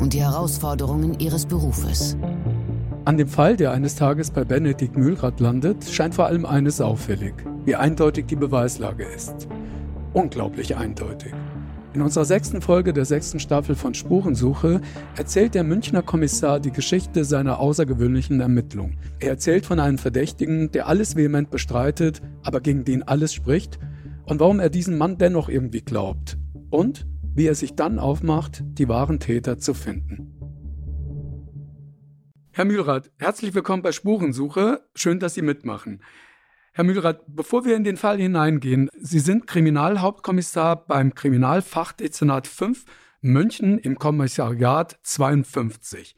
[0.00, 2.16] und die Herausforderungen ihres Berufes.
[3.04, 7.34] An dem Fall, der eines Tages bei Benedikt Mühlrad landet, scheint vor allem eines auffällig,
[7.64, 9.48] wie eindeutig die Beweislage ist.
[10.12, 11.32] Unglaublich eindeutig.
[11.92, 14.80] In unserer sechsten Folge der sechsten Staffel von Spurensuche
[15.16, 18.92] erzählt der Münchner Kommissar die Geschichte seiner außergewöhnlichen Ermittlung.
[19.18, 23.80] Er erzählt von einem Verdächtigen, der alles vehement bestreitet, aber gegen den alles spricht
[24.24, 26.38] und warum er diesen Mann dennoch irgendwie glaubt.
[26.70, 30.36] Und wie er sich dann aufmacht, die wahren Täter zu finden.
[32.52, 34.82] Herr Mühlrad, herzlich willkommen bei Spurensuche.
[34.94, 36.02] Schön, dass Sie mitmachen.
[36.72, 42.84] Herr Mühlrad, bevor wir in den Fall hineingehen, Sie sind Kriminalhauptkommissar beim Kriminalfachdezernat 5
[43.20, 46.16] München im Kommissariat 52.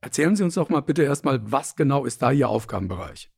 [0.00, 3.32] Erzählen Sie uns doch mal bitte erstmal, was genau ist da Ihr Aufgabenbereich?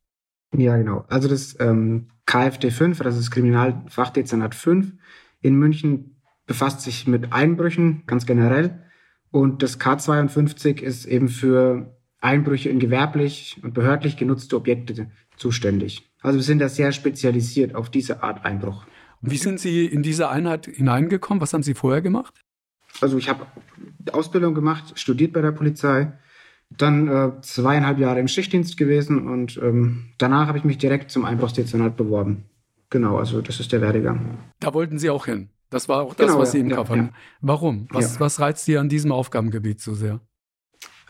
[0.55, 1.05] Ja, genau.
[1.07, 4.93] Also das ähm, KFD 5, das ist Kriminalfachdezernat 5
[5.41, 6.16] in München,
[6.47, 8.83] befasst sich mit Einbrüchen ganz generell.
[9.29, 16.09] Und das K52 ist eben für Einbrüche in gewerblich und behördlich genutzte Objekte zuständig.
[16.21, 18.85] Also wir sind da sehr spezialisiert auf diese Art Einbruch.
[19.21, 21.41] Und wie sind Sie in diese Einheit hineingekommen?
[21.41, 22.41] Was haben Sie vorher gemacht?
[23.01, 23.45] Also ich habe
[24.11, 26.13] Ausbildung gemacht, studiert bei der Polizei,
[26.69, 31.25] dann äh, zweieinhalb Jahre im Schichtdienst gewesen und ähm, danach habe ich mich direkt zum
[31.25, 32.45] Einbruchsdezernat beworben.
[32.89, 34.37] Genau, also das ist der Werdegang.
[34.59, 35.49] Da wollten Sie auch hin.
[35.69, 37.01] Das war auch das, genau, was Sie im ja, Kopf hatten.
[37.01, 37.13] Ja.
[37.41, 37.87] Warum?
[37.91, 40.21] Was, was reizt Sie an diesem Aufgabengebiet so sehr?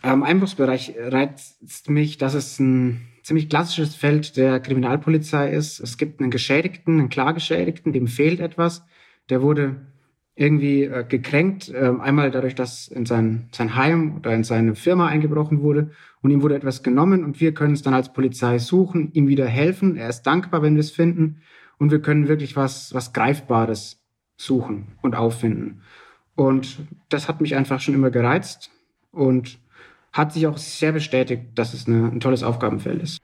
[0.01, 5.79] Am Einbruchsbereich reizt mich, dass es ein ziemlich klassisches Feld der Kriminalpolizei ist.
[5.79, 8.85] Es gibt einen Geschädigten, einen Klargeschädigten, dem fehlt etwas.
[9.29, 9.87] Der wurde
[10.37, 15.07] irgendwie äh, gekränkt, äh, einmal dadurch, dass in sein, sein Heim oder in seine Firma
[15.07, 15.91] eingebrochen wurde
[16.21, 19.47] und ihm wurde etwas genommen und wir können es dann als Polizei suchen, ihm wieder
[19.47, 19.97] helfen.
[19.97, 21.41] Er ist dankbar, wenn wir es finden
[21.79, 24.06] und wir können wirklich was, was Greifbares
[24.37, 25.81] suchen und auffinden.
[26.35, 26.77] Und
[27.09, 28.71] das hat mich einfach schon immer gereizt
[29.11, 29.59] und
[30.13, 33.19] hat sich auch sehr bestätigt, dass es eine, ein tolles Aufgabenfeld ist.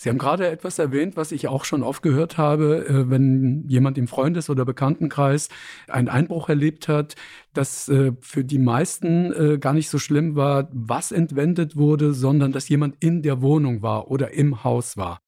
[0.00, 3.98] Sie haben gerade etwas erwähnt, was ich auch schon oft gehört habe, äh, wenn jemand
[3.98, 5.48] im Freundes- oder Bekanntenkreis
[5.88, 7.16] einen Einbruch erlebt hat,
[7.52, 12.52] dass äh, für die meisten äh, gar nicht so schlimm war, was entwendet wurde, sondern
[12.52, 15.18] dass jemand in der Wohnung war oder im Haus war.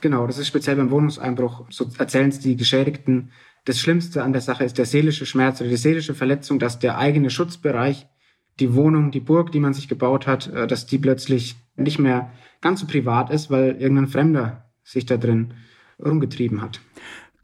[0.00, 3.30] Genau, das ist speziell beim Wohnungseinbruch, so erzählen es die Geschädigten.
[3.64, 6.98] Das Schlimmste an der Sache ist der seelische Schmerz oder die seelische Verletzung, dass der
[6.98, 8.06] eigene Schutzbereich,
[8.60, 12.30] die Wohnung, die Burg, die man sich gebaut hat, dass die plötzlich nicht mehr
[12.60, 15.54] ganz so privat ist, weil irgendein Fremder sich da drin
[15.98, 16.80] rumgetrieben hat.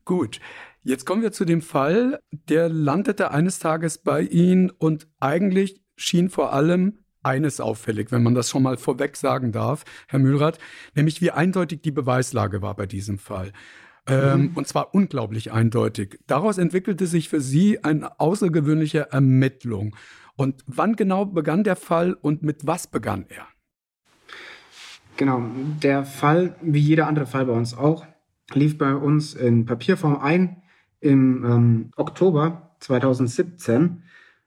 [0.04, 0.41] Gut.
[0.82, 6.30] Jetzt kommen wir zu dem Fall, der landete eines Tages bei Ihnen und eigentlich schien
[6.30, 10.59] vor allem eines auffällig, wenn man das schon mal vorweg sagen darf, Herr Mühlrath,
[10.94, 13.53] nämlich wie eindeutig die Beweislage war bei diesem Fall.
[14.06, 14.50] Ähm, mhm.
[14.55, 16.19] Und zwar unglaublich eindeutig.
[16.27, 19.94] Daraus entwickelte sich für Sie eine außergewöhnliche Ermittlung.
[20.37, 23.47] Und wann genau begann der Fall und mit was begann er?
[25.16, 25.43] Genau,
[25.83, 28.06] der Fall, wie jeder andere Fall bei uns auch,
[28.55, 30.62] lief bei uns in Papierform ein
[31.00, 34.03] im ähm, Oktober 2017.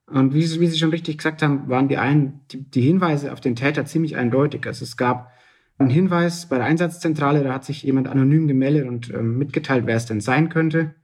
[0.07, 3.39] Und wie, wie, Sie schon richtig gesagt haben, waren die, ein, die, die, Hinweise auf
[3.39, 4.65] den Täter ziemlich eindeutig.
[4.65, 5.31] Also es gab
[5.77, 9.97] einen Hinweis bei der Einsatzzentrale, da hat sich jemand anonym gemeldet und ähm, mitgeteilt, wer
[9.97, 10.95] es denn sein könnte.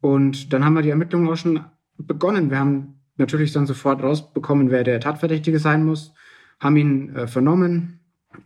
[0.00, 1.60] Und dann haben wir die Ermittlungen auch schon
[1.96, 2.50] begonnen.
[2.50, 6.12] Wir haben natürlich dann sofort rausbekommen, wer der Tatverdächtige sein muss,
[6.60, 7.96] haben ihn äh, vernommen,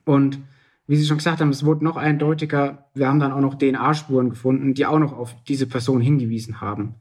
[0.05, 0.41] und
[0.87, 2.87] wie Sie schon gesagt haben, es wurde noch eindeutiger.
[2.95, 6.97] Wir haben dann auch noch DNA-Spuren gefunden, die auch noch auf diese Person hingewiesen haben.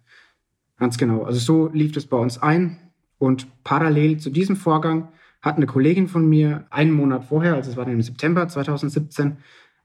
[0.78, 1.23] Ganz genau.
[1.23, 2.78] Also so lief es bei uns ein.
[3.17, 5.09] Und parallel zu diesem Vorgang
[5.41, 9.37] hat eine Kollegin von mir einen Monat vorher, also es war dann im September 2017,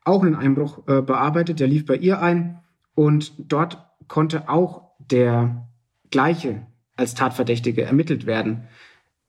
[0.05, 1.61] auch einen Einbruch äh, bearbeitet.
[1.61, 2.61] Der lief bei ihr ein.
[2.95, 5.69] Und dort konnte auch der
[6.11, 8.65] gleiche als Tatverdächtige ermittelt werden.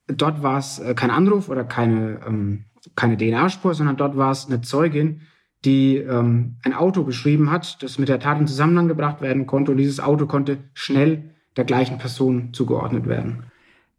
[0.06, 4.46] Dort war es äh, kein Anruf oder keine ähm, keine DNA-Spur, sondern dort war es
[4.46, 5.22] eine Zeugin,
[5.64, 9.72] die ähm, ein Auto beschrieben hat, das mit der Tat in Zusammenhang gebracht werden konnte.
[9.72, 13.44] Und dieses Auto konnte schnell der gleichen Person zugeordnet werden.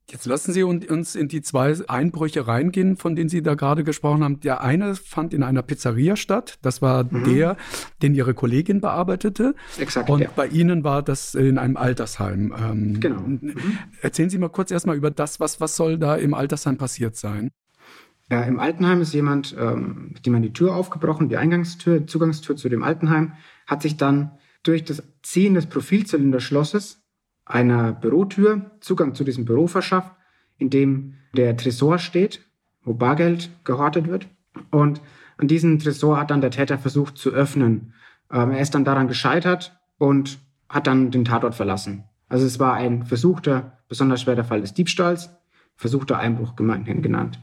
[0.10, 4.24] Jetzt lassen Sie uns in die zwei Einbrüche reingehen, von denen Sie da gerade gesprochen
[4.24, 4.40] haben.
[4.40, 6.60] Der eine fand in einer Pizzeria statt.
[6.62, 7.26] Das war mhm.
[7.26, 7.58] der,
[8.02, 9.54] den Ihre Kollegin bearbeitete.
[9.78, 10.10] Exakt.
[10.10, 10.30] Und ja.
[10.34, 12.56] bei Ihnen war das in einem Altersheim.
[12.58, 13.20] Ähm, genau.
[13.20, 13.80] Mhm.
[14.02, 17.52] Erzählen Sie mal kurz erstmal über das, was, was soll da im Altersheim passiert sein?
[18.30, 22.56] Ja, Im Altenheim ist jemand, ähm, dem man die Tür aufgebrochen, die Eingangstür, die Zugangstür
[22.56, 23.34] zu dem Altenheim,
[23.66, 24.32] hat sich dann
[24.64, 27.02] durch das Ziehen des Profilzylinderschlosses
[27.48, 30.14] einer Bürotür Zugang zu diesem Büro verschafft,
[30.58, 32.42] in dem der Tresor steht,
[32.84, 34.28] wo Bargeld gehortet wird.
[34.72, 35.02] Und
[35.38, 37.94] an diesen Tresor hat dann der Täter versucht zu öffnen.
[38.32, 42.04] Ähm, er ist dann daran gescheitert und hat dann den Tatort verlassen.
[42.28, 45.30] Also es war ein versuchter, besonders schwerer Fall des Diebstahls,
[45.76, 47.40] versuchter Einbruch gemeinhin genannt.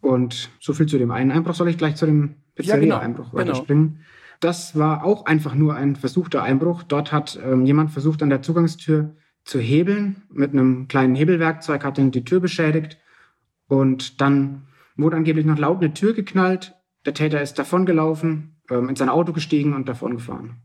[0.00, 1.54] Und so viel zu dem einen Einbruch.
[1.54, 3.88] Soll ich gleich zu dem Pizzeria-Einbruch ja, genau, weiterspringen?
[3.94, 4.04] Genau.
[4.40, 6.82] Das war auch einfach nur ein versuchter Einbruch.
[6.82, 10.22] Dort hat ähm, jemand versucht, an der Zugangstür zu hebeln.
[10.30, 12.98] Mit einem kleinen Hebelwerkzeug hat dann die Tür beschädigt.
[13.68, 14.66] Und dann
[14.96, 16.74] wurde angeblich noch laut eine Tür geknallt.
[17.04, 20.56] Der Täter ist davongelaufen, ähm, in sein Auto gestiegen und davongefahren.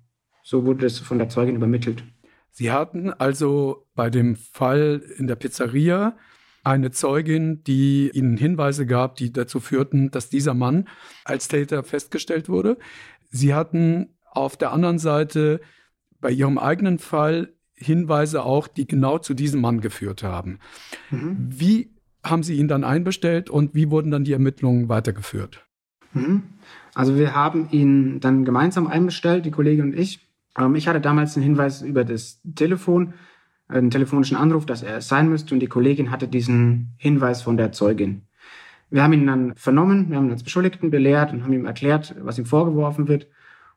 [0.44, 2.04] So wurde es von der Zeugin übermittelt.
[2.52, 6.18] Sie hatten also bei dem Fall in der Pizzeria
[6.64, 10.88] eine Zeugin, die ihnen Hinweise gab, die dazu führten, dass dieser Mann
[11.24, 12.78] als Täter festgestellt wurde.
[13.32, 15.62] Sie hatten auf der anderen Seite
[16.20, 20.60] bei ihrem eigenen Fall Hinweise auch, die genau zu diesem Mann geführt haben.
[21.10, 21.38] Mhm.
[21.50, 25.66] Wie haben Sie ihn dann einbestellt und wie wurden dann die Ermittlungen weitergeführt?
[26.14, 26.44] Mhm.
[26.94, 30.28] Also wir haben ihn dann gemeinsam einbestellt, die Kollegin und ich.
[30.58, 33.14] Ähm, ich hatte damals einen Hinweis über das Telefon,
[33.68, 37.58] einen telefonischen Anruf, dass er es sein müsste und die Kollegin hatte diesen Hinweis von
[37.58, 38.24] der Zeugin.
[38.92, 42.14] Wir haben ihn dann vernommen, wir haben ihn als Beschuldigten belehrt und haben ihm erklärt,
[42.20, 43.28] was ihm vorgeworfen wird.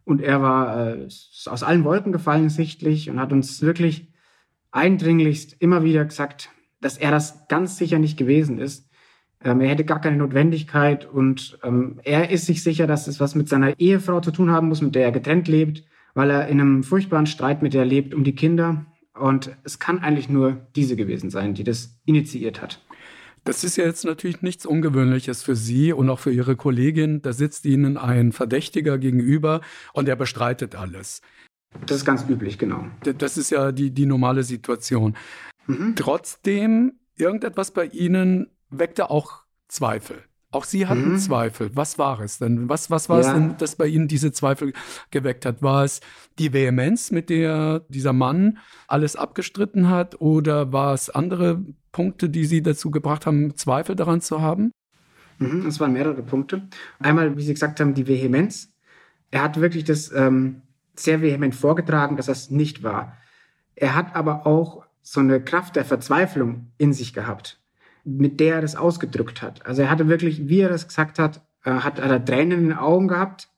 [0.04, 4.12] Und er war äh, aus allen Wolken gefallen sichtlich und hat uns wirklich
[4.72, 6.50] eindringlichst immer wieder gesagt,
[6.80, 8.90] dass er das ganz sicher nicht gewesen ist.
[9.42, 13.36] Ähm, er hätte gar keine Notwendigkeit und ähm, er ist sich sicher, dass es was
[13.36, 15.84] mit seiner Ehefrau zu tun haben muss, mit der er getrennt lebt,
[16.14, 18.84] weil er in einem furchtbaren Streit mit der lebt um die Kinder.
[19.14, 22.83] Und es kann eigentlich nur diese gewesen sein, die das initiiert hat.
[23.44, 27.20] Das ist ja jetzt natürlich nichts Ungewöhnliches für Sie und auch für Ihre Kollegin.
[27.20, 29.60] Da sitzt Ihnen ein Verdächtiger gegenüber
[29.92, 31.20] und er bestreitet alles.
[31.86, 32.86] Das ist ganz üblich, genau.
[33.18, 35.16] Das ist ja die, die normale Situation.
[35.66, 35.94] Mhm.
[35.96, 40.22] Trotzdem, irgendetwas bei Ihnen weckte auch Zweifel.
[40.54, 41.18] Auch Sie hatten mhm.
[41.18, 41.70] Zweifel.
[41.74, 42.68] Was war es denn?
[42.68, 43.26] Was, was war ja.
[43.26, 44.72] es denn, das bei Ihnen diese Zweifel
[45.10, 45.62] geweckt hat?
[45.62, 46.00] War es
[46.38, 50.20] die Vehemenz, mit der dieser Mann alles abgestritten hat?
[50.20, 51.60] Oder war es andere
[51.90, 54.70] Punkte, die Sie dazu gebracht haben, Zweifel daran zu haben?
[55.40, 56.68] Mhm, es waren mehrere Punkte.
[57.00, 58.72] Einmal, wie Sie gesagt haben, die Vehemenz.
[59.32, 60.62] Er hat wirklich das ähm,
[60.94, 63.16] sehr vehement vorgetragen, dass das nicht war.
[63.74, 67.60] Er hat aber auch so eine Kraft der Verzweiflung in sich gehabt
[68.04, 69.64] mit der er das ausgedrückt hat.
[69.66, 72.68] Also er hatte wirklich, wie er das gesagt hat, äh, hat, hat er Tränen in
[72.68, 73.48] den Augen gehabt.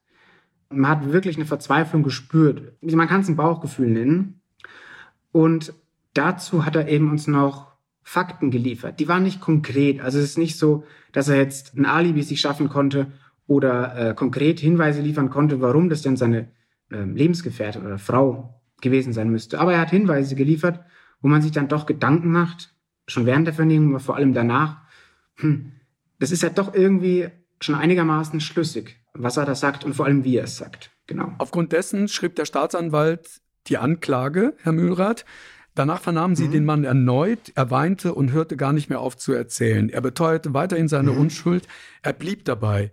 [0.71, 2.73] Man hat wirklich eine Verzweiflung gespürt.
[2.81, 4.41] Man kann es ein Bauchgefühl nennen.
[5.33, 5.75] Und
[6.15, 9.01] dazu hat er eben uns noch Fakten geliefert.
[9.01, 10.01] Die waren nicht konkret.
[10.01, 13.13] Also es ist nicht so, dass er jetzt ein Alibi sich schaffen konnte
[13.49, 16.49] oder äh, konkret Hinweise liefern konnte, warum das denn seine
[16.91, 19.59] äh, Lebensgefährtin oder Frau gewesen sein müsste.
[19.59, 20.85] Aber er hat Hinweise geliefert,
[21.21, 22.76] wo man sich dann doch Gedanken macht,
[23.07, 24.79] schon während der Vernehmung, aber vor allem danach,
[25.37, 25.73] hm,
[26.19, 27.29] das ist ja doch irgendwie
[27.61, 30.91] schon einigermaßen schlüssig, was er da sagt und vor allem, wie er es sagt.
[31.07, 31.33] Genau.
[31.39, 35.25] Aufgrund dessen schrieb der Staatsanwalt die Anklage, Herr Mühlrath.
[35.75, 36.53] Danach vernahmen sie mhm.
[36.53, 37.53] den Mann erneut.
[37.55, 39.91] Er weinte und hörte gar nicht mehr auf zu erzählen.
[39.91, 41.19] Er beteuerte weiterhin seine mhm.
[41.19, 41.69] Unschuld.
[42.03, 42.91] Er blieb dabei.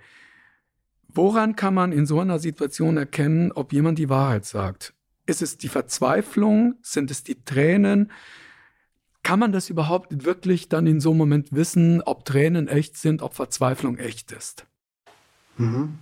[1.08, 4.94] Woran kann man in so einer Situation erkennen, ob jemand die Wahrheit sagt?
[5.26, 6.76] Ist es die Verzweiflung?
[6.82, 8.12] Sind es die Tränen?
[9.24, 13.22] Kann man das überhaupt wirklich dann in so einem Moment wissen, ob Tränen echt sind,
[13.22, 14.66] ob Verzweiflung echt ist?
[15.58, 15.98] Mhm.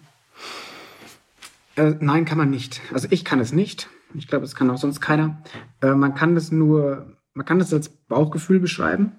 [1.75, 2.82] Äh, nein, kann man nicht.
[2.92, 3.90] Also ich kann es nicht.
[4.16, 5.42] Ich glaube, es kann auch sonst keiner.
[5.82, 9.13] Äh, man kann das nur, man kann das als Bauchgefühl beschreiben.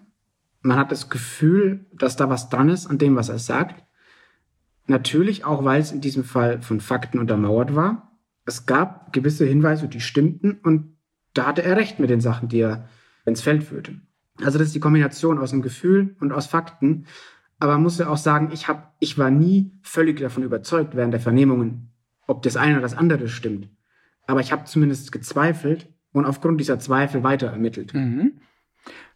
[0.62, 3.84] Man hat das Gefühl, dass da was dran ist an dem, was er sagt.
[4.86, 8.12] Natürlich auch, weil es in diesem Fall von Fakten untermauert war.
[8.44, 10.96] Es gab gewisse Hinweise, die stimmten und
[11.34, 12.88] da hatte er recht mit den Sachen, die er
[13.24, 14.00] ins Feld führte.
[14.42, 17.06] Also das ist die Kombination aus dem Gefühl und aus Fakten.
[17.58, 21.12] Aber man muss ja auch sagen, ich, hab, ich war nie völlig davon überzeugt während
[21.12, 21.92] der Vernehmungen,
[22.26, 23.68] ob das eine oder das andere stimmt.
[24.26, 27.94] Aber ich habe zumindest gezweifelt und aufgrund dieser Zweifel weiter ermittelt.
[27.94, 28.40] Mhm.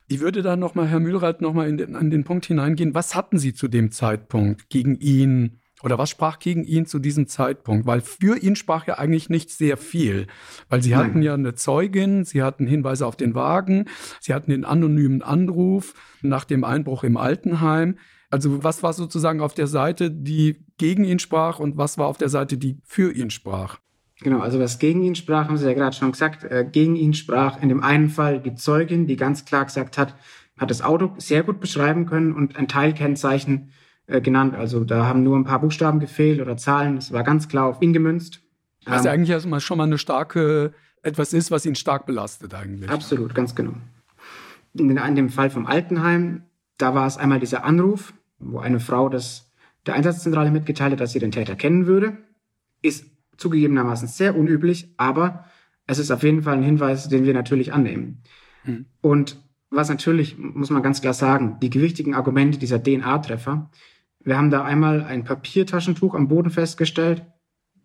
[0.08, 2.94] Ich würde da nochmal, Herr Mühlrath, nochmal an den Punkt hineingehen.
[2.94, 7.26] Was hatten Sie zu dem Zeitpunkt gegen ihn oder was sprach gegen ihn zu diesem
[7.26, 7.87] Zeitpunkt?
[7.87, 10.26] Weil für ihn sprach ja eigentlich nicht sehr viel.
[10.68, 10.99] Weil sie Nein.
[10.99, 13.85] hatten ja eine Zeugin, sie hatten Hinweise auf den Wagen,
[14.21, 17.99] sie hatten den anonymen Anruf nach dem Einbruch im Altenheim.
[18.30, 22.18] Also was war sozusagen auf der Seite, die gegen ihn sprach und was war auf
[22.18, 23.78] der Seite, die für ihn sprach?
[24.23, 26.42] Genau, also was gegen ihn sprach, haben Sie ja gerade schon gesagt.
[26.45, 30.14] Äh, gegen ihn sprach in dem einen Fall die Zeugin, die ganz klar gesagt hat,
[30.56, 33.73] hat das Auto sehr gut beschreiben können und ein Teilkennzeichen
[34.06, 34.54] äh, genannt.
[34.54, 36.96] Also da haben nur ein paar Buchstaben gefehlt oder Zahlen.
[36.96, 38.40] Es war ganz klar auf ihn gemünzt.
[38.84, 40.72] Was ähm, eigentlich erstmal schon mal eine starke,
[41.02, 42.90] etwas ist, was ihn stark belastet eigentlich.
[42.90, 43.75] Absolut, ganz genau.
[44.75, 46.42] In, in dem Fall vom Altenheim,
[46.78, 49.46] da war es einmal dieser Anruf, wo eine Frau das
[49.86, 52.16] der Einsatzzentrale mitgeteilt hat, dass sie den Täter kennen würde.
[52.82, 55.44] Ist zugegebenermaßen sehr unüblich, aber
[55.86, 58.22] es ist auf jeden Fall ein Hinweis, den wir natürlich annehmen.
[58.62, 58.86] Hm.
[59.00, 63.70] Und was natürlich, muss man ganz klar sagen, die gewichtigen Argumente dieser DNA-Treffer,
[64.26, 67.25] wir haben da einmal ein Papiertaschentuch am Boden festgestellt,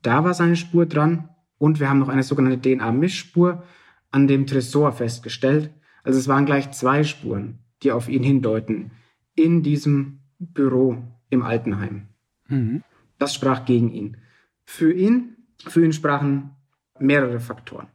[0.01, 1.29] da war seine Spur dran
[1.59, 3.63] und wir haben noch eine sogenannte DNA-Mischspur
[4.09, 5.69] an dem Tresor festgestellt.
[6.03, 8.89] Also es waren gleich zwei Spuren, die auf ihn hindeuten,
[9.35, 10.97] in diesem Büro
[11.29, 12.07] im Altenheim.
[12.47, 12.83] Mhm.
[13.19, 14.17] Das sprach gegen ihn.
[14.65, 16.55] Für ihn, für ihn sprachen
[16.97, 17.87] mehrere Faktoren.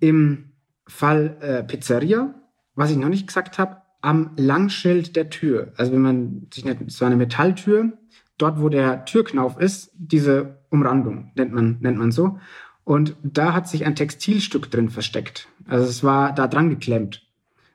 [0.00, 0.54] Im
[0.86, 2.34] Fall äh, Pizzeria,
[2.74, 5.72] was ich noch nicht gesagt habe, am Langschild der Tür.
[5.76, 7.92] Also wenn man sich nennt, so eine Metalltür,
[8.36, 12.38] dort wo der Türknauf ist, diese Umrandung nennt man, nennt man so.
[12.84, 15.48] Und da hat sich ein Textilstück drin versteckt.
[15.66, 17.26] Also es war da dran geklemmt.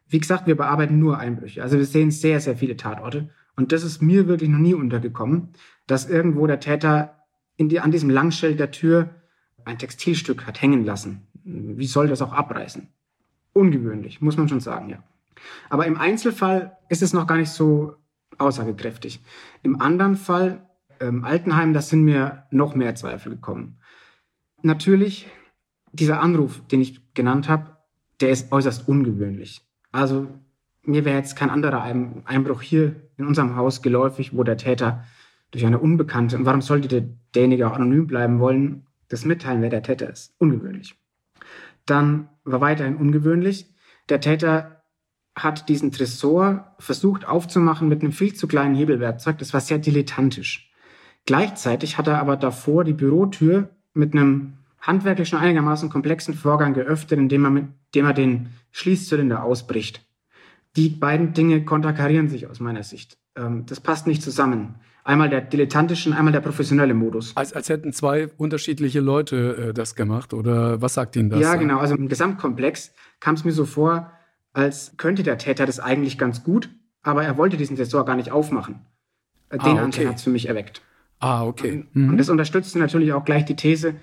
[0.07, 1.63] Wie gesagt, wir bearbeiten nur Einbrüche.
[1.63, 3.29] Also wir sehen sehr, sehr viele Tatorte.
[3.55, 5.50] Und das ist mir wirklich noch nie untergekommen,
[5.88, 7.25] dass irgendwo der Täter
[7.57, 9.09] in die, an diesem Langschild der Tür
[9.65, 11.27] ein Textilstück hat hängen lassen.
[11.43, 12.88] Wie soll das auch abreißen?
[13.53, 15.03] Ungewöhnlich, muss man schon sagen, ja.
[15.69, 17.96] Aber im Einzelfall ist es noch gar nicht so
[18.38, 19.22] aussagekräftig.
[19.63, 20.67] Im anderen Fall,
[21.00, 23.79] ähm, Altenheim, da sind mir noch mehr Zweifel gekommen.
[24.62, 25.27] Natürlich,
[25.91, 27.77] dieser Anruf, den ich genannt habe,
[28.19, 29.62] der ist äußerst ungewöhnlich.
[29.91, 30.27] Also
[30.84, 35.03] mir wäre jetzt kein anderer Einbruch hier in unserem Haus geläufig, wo der Täter
[35.51, 39.84] durch eine Unbekannte, und warum sollte derjenige auch anonym bleiben wollen, das mitteilen, wer der
[39.84, 40.36] Täter ist?
[40.38, 40.96] Ungewöhnlich.
[41.86, 43.74] Dann war weiterhin ungewöhnlich,
[44.10, 44.78] der Täter
[45.43, 49.38] hat diesen Tresor versucht aufzumachen mit einem viel zu kleinen Hebelwerkzeug.
[49.38, 50.72] Das war sehr dilettantisch.
[51.25, 57.46] Gleichzeitig hat er aber davor die Bürotür mit einem handwerklichen einigermaßen komplexen Vorgang geöffnet, indem
[57.46, 60.05] er, mit, indem er den Schließzylinder ausbricht.
[60.75, 63.17] Die beiden Dinge konterkarieren sich aus meiner Sicht.
[63.36, 64.75] Ähm, das passt nicht zusammen.
[65.03, 67.36] Einmal der dilettantische, einmal der professionelle Modus.
[67.36, 71.39] Als, als hätten zwei unterschiedliche Leute äh, das gemacht, oder was sagt Ihnen das?
[71.39, 71.79] Ja, genau.
[71.79, 74.12] Also im Gesamtkomplex kam es mir so vor,
[74.53, 76.70] als könnte der Täter das eigentlich ganz gut,
[77.01, 78.82] aber er wollte diesen Tresor gar nicht aufmachen.
[79.50, 79.79] Äh, den ah, okay.
[79.79, 80.82] Anteil hat es für mich erweckt.
[81.20, 81.86] Ah, okay.
[81.94, 82.10] Mhm.
[82.10, 83.96] Und das unterstützte natürlich auch gleich die These,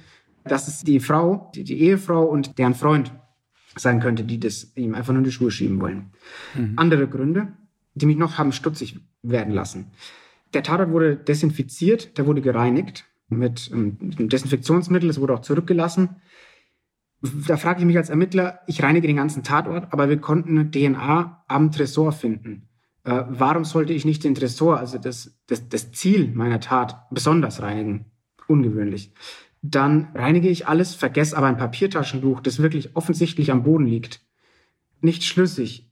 [0.44, 3.12] dass es die Frau, die, die Ehefrau und deren Freund
[3.74, 6.10] sein könnte, die das ihm einfach nur in die Schuhe schieben wollen.
[6.54, 6.74] Mhm.
[6.76, 7.48] Andere Gründe,
[7.94, 9.90] die mich noch haben stutzig werden lassen.
[10.54, 16.16] Der Tatort wurde desinfiziert, der wurde gereinigt mit ähm, einem Desinfektionsmittel, es wurde auch zurückgelassen.
[17.46, 21.44] Da frage ich mich als Ermittler, ich reinige den ganzen Tatort, aber wir konnten DNA
[21.48, 22.68] am Tresor finden.
[23.04, 27.62] Äh, warum sollte ich nicht den Tresor, also das, das, das Ziel meiner Tat, besonders
[27.62, 28.06] reinigen?
[28.48, 29.12] Ungewöhnlich.
[29.62, 34.20] Dann reinige ich alles, vergesse aber ein Papiertaschentuch, das wirklich offensichtlich am Boden liegt.
[35.00, 35.90] Nicht schlüssig.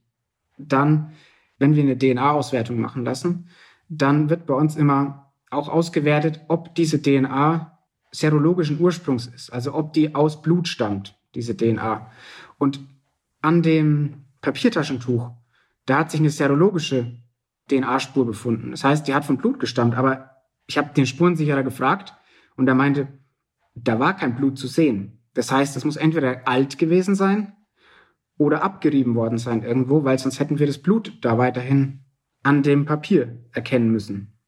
[0.57, 1.11] Dann,
[1.57, 3.49] wenn wir eine DNA-Auswertung machen lassen,
[3.89, 7.79] dann wird bei uns immer auch ausgewertet, ob diese DNA
[8.11, 12.09] serologischen Ursprungs ist, also ob die aus Blut stammt, diese DNA.
[12.57, 12.79] Und
[13.41, 15.31] an dem Papiertaschentuch,
[15.85, 17.19] da hat sich eine serologische
[17.69, 18.71] DNA-Spur befunden.
[18.71, 20.31] Das heißt, die hat von Blut gestammt, aber
[20.67, 22.13] ich habe den Spurensicherer gefragt
[22.55, 23.07] und er meinte,
[23.75, 25.21] da war kein Blut zu sehen.
[25.33, 27.53] Das heißt, es muss entweder alt gewesen sein
[28.37, 32.05] oder abgerieben worden sein irgendwo, weil sonst hätten wir das Blut da weiterhin
[32.43, 34.39] an dem Papier erkennen müssen.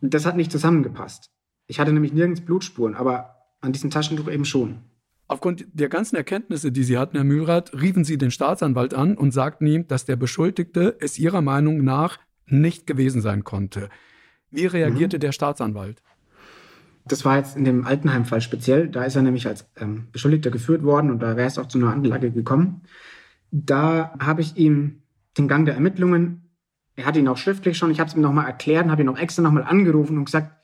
[0.00, 1.30] Das hat nicht zusammengepasst.
[1.66, 4.89] Ich hatte nämlich nirgends Blutspuren, aber an diesem Taschentuch eben schon.
[5.30, 9.30] Aufgrund der ganzen Erkenntnisse, die Sie hatten, Herr Mühlrath, riefen Sie den Staatsanwalt an und
[9.30, 13.90] sagten ihm, dass der Beschuldigte es Ihrer Meinung nach nicht gewesen sein konnte.
[14.50, 15.20] Wie reagierte mhm.
[15.20, 16.02] der Staatsanwalt?
[17.04, 18.88] Das war jetzt in dem Altenheim-Fall speziell.
[18.88, 21.78] Da ist er nämlich als ähm, Beschuldigter geführt worden und da wäre es auch zu
[21.78, 22.82] einer Anlage gekommen.
[23.52, 25.02] Da habe ich ihm
[25.38, 26.50] den Gang der Ermittlungen,
[26.96, 29.08] er hat ihn auch schriftlich schon, ich habe es ihm nochmal erklärt und habe ihn
[29.08, 30.59] auch extra nochmal angerufen und gesagt,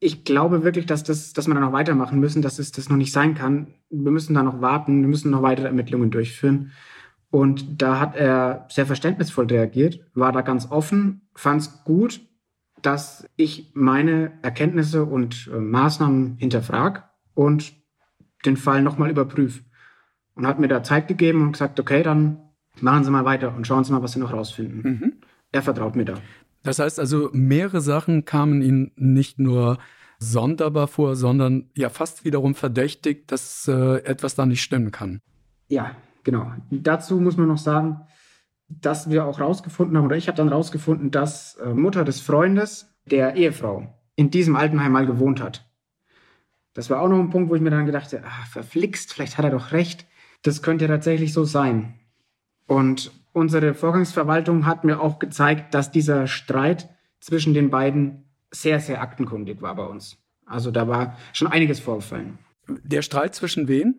[0.00, 2.96] ich glaube wirklich, dass, das, dass wir da noch weitermachen müssen, dass es das noch
[2.96, 3.74] nicht sein kann.
[3.90, 6.72] Wir müssen da noch warten, wir müssen noch weitere Ermittlungen durchführen.
[7.30, 12.20] Und da hat er sehr verständnisvoll reagiert, war da ganz offen, fand es gut,
[12.80, 17.02] dass ich meine Erkenntnisse und äh, Maßnahmen hinterfrage
[17.34, 17.72] und
[18.44, 19.64] den Fall nochmal überprüfe.
[20.34, 22.40] Und hat mir da Zeit gegeben und gesagt, okay, dann
[22.80, 24.82] machen Sie mal weiter und schauen Sie mal, was Sie noch rausfinden.
[24.82, 25.12] Mhm.
[25.50, 26.14] Er vertraut mir da.
[26.64, 29.78] Das heißt also, mehrere Sachen kamen Ihnen nicht nur
[30.18, 35.20] sonderbar vor, sondern ja fast wiederum verdächtig, dass äh, etwas da nicht stimmen kann.
[35.68, 35.94] Ja,
[36.24, 36.50] genau.
[36.70, 38.00] Dazu muss man noch sagen,
[38.68, 42.90] dass wir auch rausgefunden haben, oder ich habe dann rausgefunden, dass äh, Mutter des Freundes
[43.04, 45.68] der Ehefrau in diesem Altenheim mal gewohnt hat.
[46.72, 49.36] Das war auch noch ein Punkt, wo ich mir dann gedacht habe, ah, verflixt, vielleicht
[49.36, 50.06] hat er doch recht.
[50.42, 51.94] Das könnte ja tatsächlich so sein.
[52.66, 56.88] Und unsere Vorgangsverwaltung hat mir auch gezeigt, dass dieser Streit
[57.20, 60.16] zwischen den beiden sehr, sehr aktenkundig war bei uns.
[60.46, 62.38] Also da war schon einiges vorgefallen.
[62.68, 63.98] Der Streit zwischen wen?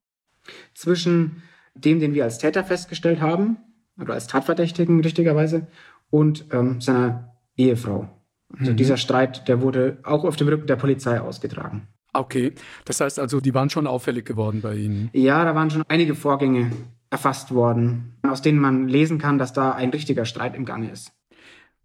[0.74, 1.44] Zwischen
[1.75, 3.58] dem, den wir als Täter festgestellt haben,
[4.00, 5.68] oder als Tatverdächtigen richtigerweise,
[6.10, 8.10] und ähm, seiner Ehefrau.
[8.58, 8.77] Also mhm.
[8.77, 11.88] dieser Streit, der wurde auch auf dem Rücken der Polizei ausgetragen.
[12.13, 12.54] Okay,
[12.86, 15.10] das heißt also, die waren schon auffällig geworden bei Ihnen.
[15.12, 16.72] Ja, da waren schon einige Vorgänge
[17.16, 21.14] erfasst worden, aus denen man lesen kann, dass da ein richtiger Streit im Gange ist.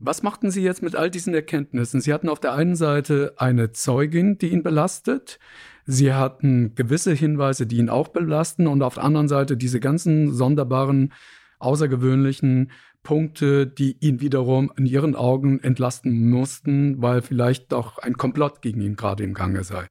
[0.01, 2.01] Was machten Sie jetzt mit all diesen Erkenntnissen?
[2.01, 5.39] Sie hatten auf der einen Seite eine Zeugin, die ihn belastet.
[5.85, 8.67] Sie hatten gewisse Hinweise, die ihn auch belasten.
[8.67, 11.13] Und auf der anderen Seite diese ganzen sonderbaren,
[11.61, 12.73] außergewöhnlichen
[13.05, 18.81] Punkte, die ihn wiederum in Ihren Augen entlasten mussten, weil vielleicht doch ein Komplott gegen
[18.81, 19.87] ihn gerade im Gange sei.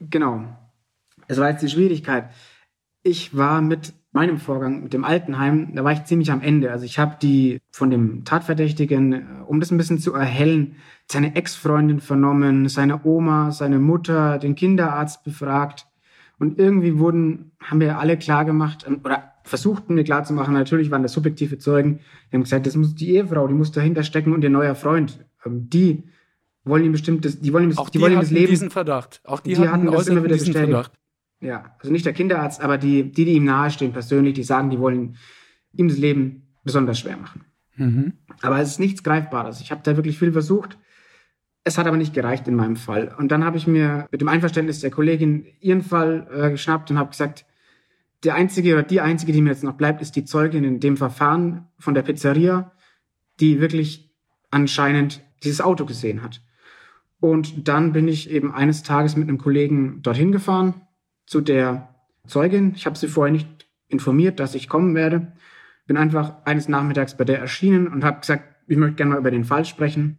[0.00, 0.48] Genau.
[1.28, 2.30] Es war jetzt die Schwierigkeit.
[3.02, 6.70] Ich war mit meinem Vorgang mit dem Altenheim, da war ich ziemlich am Ende.
[6.70, 10.76] Also ich habe die von dem Tatverdächtigen, äh, um das ein bisschen zu erhellen,
[11.10, 15.86] seine Ex-Freundin vernommen, seine Oma, seine Mutter, den Kinderarzt befragt.
[16.38, 20.54] Und irgendwie wurden, haben wir alle klar gemacht, ähm, oder versuchten mir klar zu machen,
[20.54, 24.02] natürlich waren das subjektive Zeugen, die haben gesagt, das muss die Ehefrau, die muss dahinter
[24.04, 25.24] stecken und ihr neuer Freund.
[25.44, 26.04] Ähm, die
[26.64, 28.50] wollen ihm bestimmtes, die wollen ihm, Auch die, die wollen ihm das Leben.
[28.50, 29.20] diesen Verdacht.
[29.24, 30.58] Auch die, die hatten, hatten das immer wieder bestätigt.
[30.58, 30.92] Verdacht.
[31.42, 34.78] Ja, also nicht der Kinderarzt, aber die, die, die ihm nahestehen persönlich, die sagen, die
[34.78, 35.16] wollen
[35.72, 37.44] ihm das Leben besonders schwer machen.
[37.76, 38.12] Mhm.
[38.42, 39.60] Aber es ist nichts Greifbares.
[39.60, 40.78] Ich habe da wirklich viel versucht.
[41.64, 43.12] Es hat aber nicht gereicht in meinem Fall.
[43.18, 46.98] Und dann habe ich mir mit dem Einverständnis der Kollegin ihren Fall äh, geschnappt und
[46.98, 47.44] habe gesagt,
[48.22, 50.96] der einzige oder die einzige, die mir jetzt noch bleibt, ist die Zeugin in dem
[50.96, 52.70] Verfahren von der Pizzeria,
[53.40, 54.14] die wirklich
[54.50, 56.40] anscheinend dieses Auto gesehen hat.
[57.18, 60.82] Und dann bin ich eben eines Tages mit einem Kollegen dorthin gefahren
[61.26, 61.94] zu der
[62.26, 62.72] Zeugin.
[62.74, 65.32] Ich habe sie vorher nicht informiert, dass ich kommen werde.
[65.86, 69.30] Bin einfach eines Nachmittags bei der erschienen und habe gesagt, ich möchte gerne mal über
[69.30, 70.18] den Fall sprechen.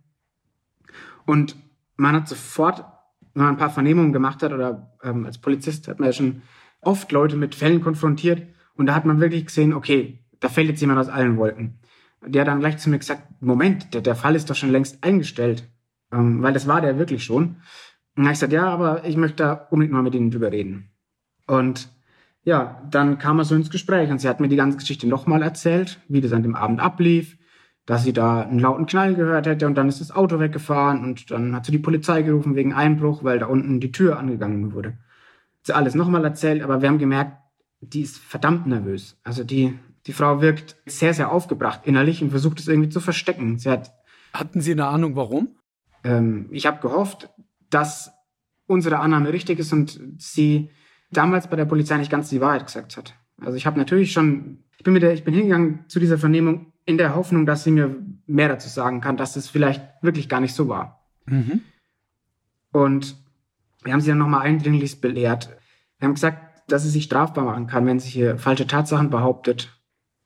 [1.25, 1.55] Und
[1.95, 2.85] man hat sofort,
[3.33, 6.41] wenn man ein paar Vernehmungen gemacht hat oder ähm, als Polizist hat man ja schon
[6.81, 10.81] oft Leute mit Fällen konfrontiert und da hat man wirklich gesehen, okay, da fällt jetzt
[10.81, 11.79] jemand aus allen Wolken.
[12.25, 15.03] Der hat dann gleich zu mir gesagt, Moment, der, der Fall ist doch schon längst
[15.03, 15.69] eingestellt,
[16.11, 17.43] ähm, weil das war der wirklich schon.
[17.43, 17.57] Und
[18.15, 20.92] dann habe ich gesagt, ja, aber ich möchte da unbedingt mal mit Ihnen drüber reden.
[21.47, 21.89] Und
[22.43, 25.41] ja, dann kam er so ins Gespräch und sie hat mir die ganze Geschichte nochmal
[25.41, 27.38] erzählt, wie das an dem Abend ablief,
[27.86, 31.32] dass sie da einen lauten Knall gehört hätte und dann ist das Auto weggefahren und
[31.32, 34.97] dann hat sie die Polizei gerufen wegen Einbruch, weil da unten die Tür angegangen wurde.
[35.63, 37.38] Sie alles nochmal erzählt, aber wir haben gemerkt,
[37.79, 39.17] die ist verdammt nervös.
[39.23, 43.58] Also die, die Frau wirkt sehr, sehr aufgebracht innerlich und versucht es irgendwie zu verstecken.
[43.58, 43.93] Sie hat.
[44.34, 45.56] Hatten Sie eine Ahnung, warum?
[46.03, 47.29] Ähm, ich habe gehofft,
[47.69, 48.12] dass
[48.65, 50.69] unsere Annahme richtig ist und sie
[51.13, 53.15] damals bei der Polizei nicht ganz die Wahrheit gesagt hat.
[53.41, 56.73] Also ich habe natürlich schon, ich bin, mit der, ich bin hingegangen zu dieser Vernehmung
[56.86, 57.95] in der Hoffnung, dass sie mir
[58.26, 61.08] mehr dazu sagen kann, dass es vielleicht wirklich gar nicht so war.
[61.26, 61.62] Mhm.
[62.71, 63.15] Und
[63.84, 65.49] wir haben sie dann nochmal eindringlichst belehrt.
[65.99, 69.80] Wir haben gesagt, dass sie sich strafbar machen kann, wenn sie hier falsche Tatsachen behauptet.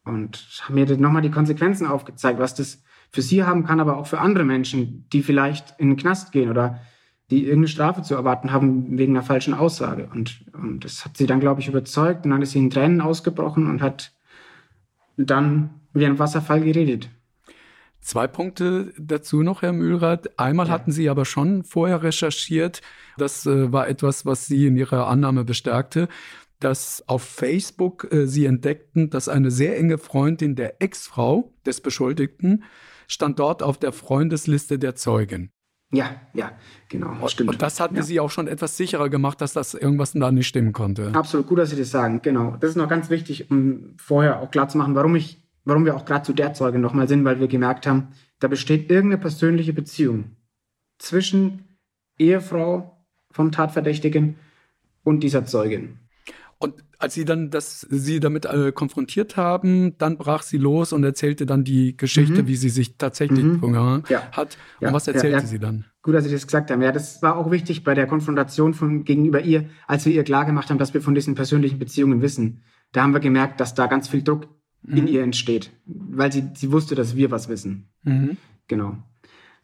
[0.04, 4.08] Und haben mir nochmal die Konsequenzen aufgezeigt, was das für sie haben kann, aber auch
[4.08, 6.80] für andere Menschen, die vielleicht in den Knast gehen oder
[7.30, 10.10] die irgendeine Strafe zu erwarten haben wegen einer falschen Aussage.
[10.14, 12.26] Und, und das hat sie dann, glaube ich, überzeugt.
[12.26, 14.14] Und dann ist sie in Tränen ausgebrochen und hat
[15.18, 17.10] dann wie ein Wasserfall geredet.
[18.00, 20.40] Zwei Punkte dazu noch, Herr Mühlrath.
[20.40, 20.74] Einmal ja.
[20.74, 22.82] hatten Sie aber schon vorher recherchiert.
[23.18, 26.08] Das äh, war etwas, was Sie in Ihrer Annahme bestärkte,
[26.62, 32.64] dass auf Facebook äh, Sie entdeckten, dass eine sehr enge Freundin der Ex-Frau des Beschuldigten
[33.08, 35.52] stand dort auf der Freundesliste der Zeugen.
[35.92, 36.52] Ja, ja,
[36.90, 37.12] genau.
[37.22, 37.50] Und, stimmt.
[37.50, 38.04] Und das hat ja.
[38.04, 41.12] Sie auch schon etwas sicherer gemacht, dass das irgendwas da nicht stimmen konnte.
[41.14, 42.22] Absolut, gut, dass Sie das sagen.
[42.22, 42.58] Genau.
[42.60, 45.96] Das ist noch ganz wichtig, um vorher auch klar zu machen, warum ich, warum wir
[45.96, 49.74] auch gerade zu der Zeuge nochmal sind, weil wir gemerkt haben, da besteht irgendeine persönliche
[49.74, 50.36] Beziehung
[50.98, 51.78] zwischen
[52.18, 54.36] Ehefrau vom Tatverdächtigen
[55.04, 56.00] und dieser Zeugin.
[56.60, 61.04] Und als sie dann das, sie damit äh, konfrontiert haben, dann brach sie los und
[61.04, 62.48] erzählte dann die Geschichte, mhm.
[62.48, 64.04] wie sie sich tatsächlich mhm.
[64.10, 64.32] ja.
[64.32, 64.58] hat.
[64.80, 64.94] Und ja.
[64.94, 65.86] was erzählte ja, sie dann?
[66.02, 66.82] Gut, dass Sie das gesagt haben.
[66.82, 70.70] Ja, das war auch wichtig bei der Konfrontation von gegenüber ihr, als wir ihr klargemacht
[70.70, 72.64] haben, dass wir von diesen persönlichen Beziehungen wissen.
[72.92, 74.48] Da haben wir gemerkt, dass da ganz viel Druck
[74.84, 74.98] mhm.
[74.98, 77.90] in ihr entsteht, weil sie, sie wusste, dass wir was wissen.
[78.04, 78.38] Mhm.
[78.68, 78.98] Genau.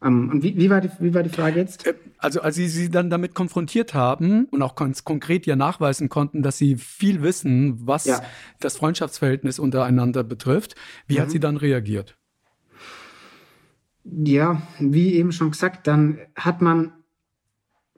[0.03, 1.87] Ähm, und wie, wie, war die, wie war die Frage jetzt?
[1.87, 6.09] Äh, also als Sie sie dann damit konfrontiert haben und auch ganz konkret ja nachweisen
[6.09, 8.21] konnten, dass Sie viel wissen, was ja.
[8.59, 10.75] das Freundschaftsverhältnis untereinander betrifft,
[11.07, 11.21] wie mhm.
[11.21, 12.17] hat sie dann reagiert?
[14.03, 16.91] Ja, wie eben schon gesagt, dann hat man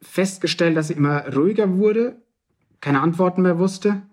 [0.02, 2.22] festgestellt, dass sie immer ruhiger wurde,
[2.80, 4.04] keine Antworten mehr wusste,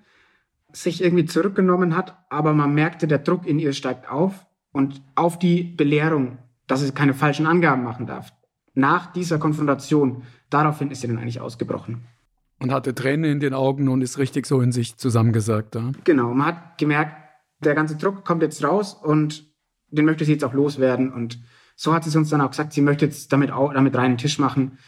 [0.72, 5.38] sich irgendwie zurückgenommen hat, aber man merkte, der Druck in ihr steigt auf und auf
[5.38, 6.38] die Belehrung,
[6.72, 8.32] dass sie keine falschen Angaben machen darf.
[8.74, 12.06] Nach dieser Konfrontation, daraufhin ist sie dann eigentlich ausgebrochen.
[12.60, 15.74] Und hatte Tränen in den Augen und ist richtig so in sich zusammengesagt.
[15.74, 15.92] Ja?
[16.04, 17.14] Genau, man hat gemerkt,
[17.60, 19.52] der ganze Druck kommt jetzt raus und
[19.88, 21.12] den möchte sie jetzt auch loswerden.
[21.12, 21.40] Und
[21.76, 24.38] so hat sie uns dann auch gesagt, sie möchte jetzt damit, auch, damit reinen Tisch
[24.38, 24.78] machen,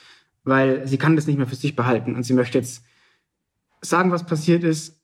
[0.42, 2.82] weil sie kann das nicht mehr für sich behalten und sie möchte jetzt
[3.82, 5.02] sagen, was passiert ist.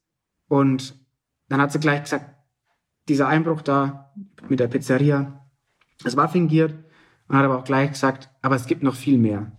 [0.48, 0.98] Und
[1.48, 2.36] dann hat sie gleich gesagt,
[3.08, 4.14] dieser Einbruch da
[4.48, 5.39] mit der Pizzeria,
[6.04, 6.74] es war fingiert
[7.28, 9.52] und hat aber auch gleich gesagt, aber es gibt noch viel mehr.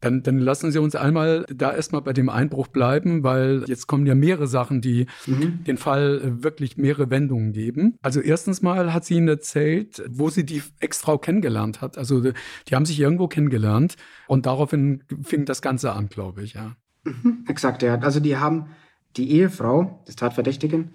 [0.00, 4.06] Dann, dann lassen Sie uns einmal da erstmal bei dem Einbruch bleiben, weil jetzt kommen
[4.06, 5.64] ja mehrere Sachen, die mhm.
[5.64, 7.96] den Fall wirklich mehrere Wendungen geben.
[8.00, 11.98] Also erstens mal hat sie Ihnen erzählt, wo sie die Ex-Frau kennengelernt hat.
[11.98, 13.96] Also die haben sich irgendwo kennengelernt
[14.28, 16.76] und daraufhin fing das Ganze an, glaube ich, ja.
[17.02, 17.98] Mhm, exakt, ja.
[17.98, 18.66] Also die haben
[19.16, 20.92] die Ehefrau des Tatverdächtigen,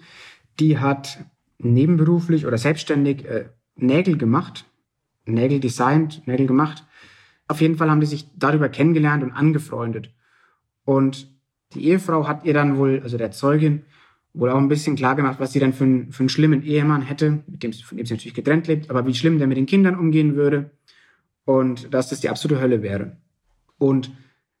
[0.60, 1.18] die hat
[1.58, 4.64] nebenberuflich oder selbstständig äh, Nägel gemacht,
[5.26, 6.84] Nägel designt, Nägel gemacht
[7.46, 10.10] auf jeden Fall haben die sich darüber kennengelernt und angefreundet.
[10.84, 11.28] Und
[11.74, 13.82] die Ehefrau hat ihr dann wohl, also der Zeugin,
[14.32, 17.02] wohl auch ein bisschen klar gemacht, was sie dann für, einen, für einen schlimmen Ehemann
[17.02, 19.66] hätte, mit dem, von dem sie natürlich getrennt lebt, aber wie schlimm der mit den
[19.66, 20.70] Kindern umgehen würde
[21.44, 23.16] und dass das die absolute Hölle wäre.
[23.78, 24.10] Und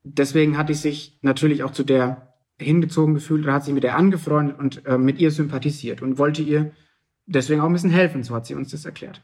[0.04, 3.96] deswegen hat sie sich natürlich auch zu der hingezogen gefühlt oder hat sich mit der
[3.96, 6.70] angefreundet und äh, mit ihr sympathisiert und wollte ihr
[7.26, 9.22] deswegen auch ein bisschen helfen, so hat sie uns das erklärt.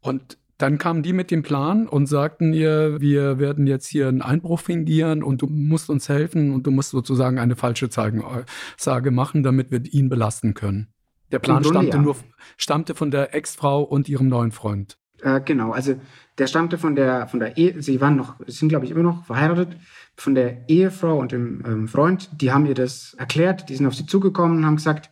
[0.00, 4.22] Und dann kamen die mit dem Plan und sagten ihr, wir werden jetzt hier einen
[4.22, 9.42] Einbruch fingieren und du musst uns helfen und du musst sozusagen eine falsche Zeugensage machen,
[9.42, 10.88] damit wir ihn belasten können.
[11.32, 12.02] Der Plan Grunde, stammte ja.
[12.02, 12.16] nur
[12.56, 14.98] stammte von der Ex-Frau und ihrem neuen Freund.
[15.22, 15.94] Äh, genau, also
[16.38, 19.24] der stammte von der von der Ehe, sie waren noch, sind glaube ich immer noch
[19.24, 19.76] verheiratet,
[20.16, 22.30] von der Ehefrau und dem ähm, Freund.
[22.40, 25.10] Die haben ihr das erklärt, die sind auf sie zugekommen und haben gesagt,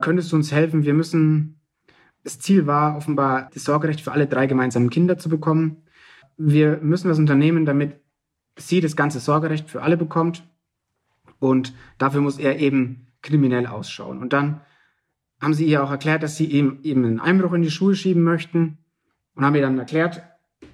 [0.00, 0.84] könntest du uns helfen?
[0.84, 1.60] Wir müssen
[2.24, 5.78] das Ziel war offenbar, das Sorgerecht für alle drei gemeinsamen Kinder zu bekommen.
[6.36, 7.98] Wir müssen was unternehmen, damit
[8.56, 10.44] sie das ganze Sorgerecht für alle bekommt.
[11.38, 14.20] Und dafür muss er eben kriminell ausschauen.
[14.20, 14.60] Und dann
[15.40, 18.22] haben sie ihr auch erklärt, dass sie ihm eben einen Einbruch in die Schuhe schieben
[18.22, 18.78] möchten
[19.34, 20.22] und haben ihr dann erklärt,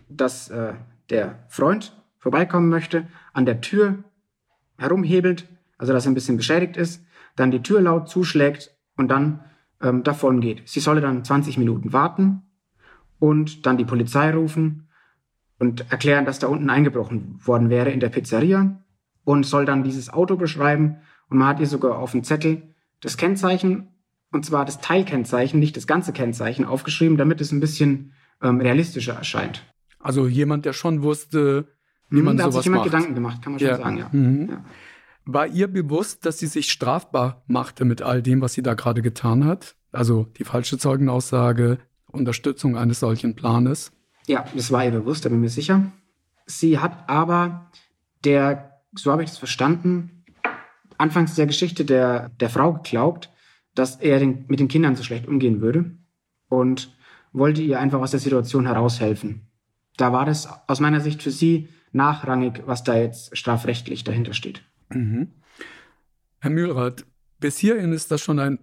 [0.09, 0.75] dass äh,
[1.11, 4.03] der Freund vorbeikommen möchte, an der Tür
[4.77, 5.47] herumhebelt,
[5.79, 7.05] also dass er ein bisschen beschädigt ist,
[7.37, 9.41] dann die Tür laut zuschlägt und dann
[9.81, 10.69] ähm, davon geht.
[10.69, 12.43] Sie solle dann 20 Minuten warten
[13.19, 14.89] und dann die Polizei rufen
[15.59, 18.83] und erklären, dass da unten eingebrochen worden wäre in der Pizzeria
[19.25, 20.97] und soll dann dieses Auto beschreiben
[21.29, 23.89] und man hat ihr sogar auf dem Zettel das Kennzeichen
[24.33, 29.15] und zwar das Teilkennzeichen, nicht das ganze Kennzeichen aufgeschrieben, damit es ein bisschen ähm, realistischer
[29.15, 29.65] erscheint.
[29.99, 31.69] Also jemand, der schon wusste,
[32.11, 32.93] wie man da sowas hat sich jemand macht.
[32.93, 33.77] Gedanken gemacht, kann man schon ja.
[33.77, 34.09] sagen, ja.
[34.13, 34.49] Mhm.
[34.51, 34.65] ja.
[35.29, 39.03] War ihr bewusst, dass sie sich strafbar machte mit all dem, was sie da gerade
[39.03, 39.75] getan hat?
[39.91, 43.91] Also die falsche Zeugenaussage, Unterstützung eines solchen Planes?
[44.29, 45.91] Ja, das war ihr bewusst, da bin ich mir sicher.
[46.47, 47.73] Sie hat aber
[48.25, 50.25] der, so habe ich das verstanden,
[50.97, 53.33] anfangs der Geschichte der, der Frau geglaubt,
[53.75, 55.91] dass er den, mit den Kindern so schlecht umgehen würde
[56.49, 56.97] und
[57.33, 59.49] wollte ihr einfach aus der Situation heraushelfen.
[59.97, 64.63] Da war das aus meiner Sicht für sie nachrangig, was da jetzt strafrechtlich dahinter steht.
[64.91, 65.29] Mhm.
[66.41, 67.05] Herr Mühlrath,
[67.41, 68.59] bis hierhin ist das schon ein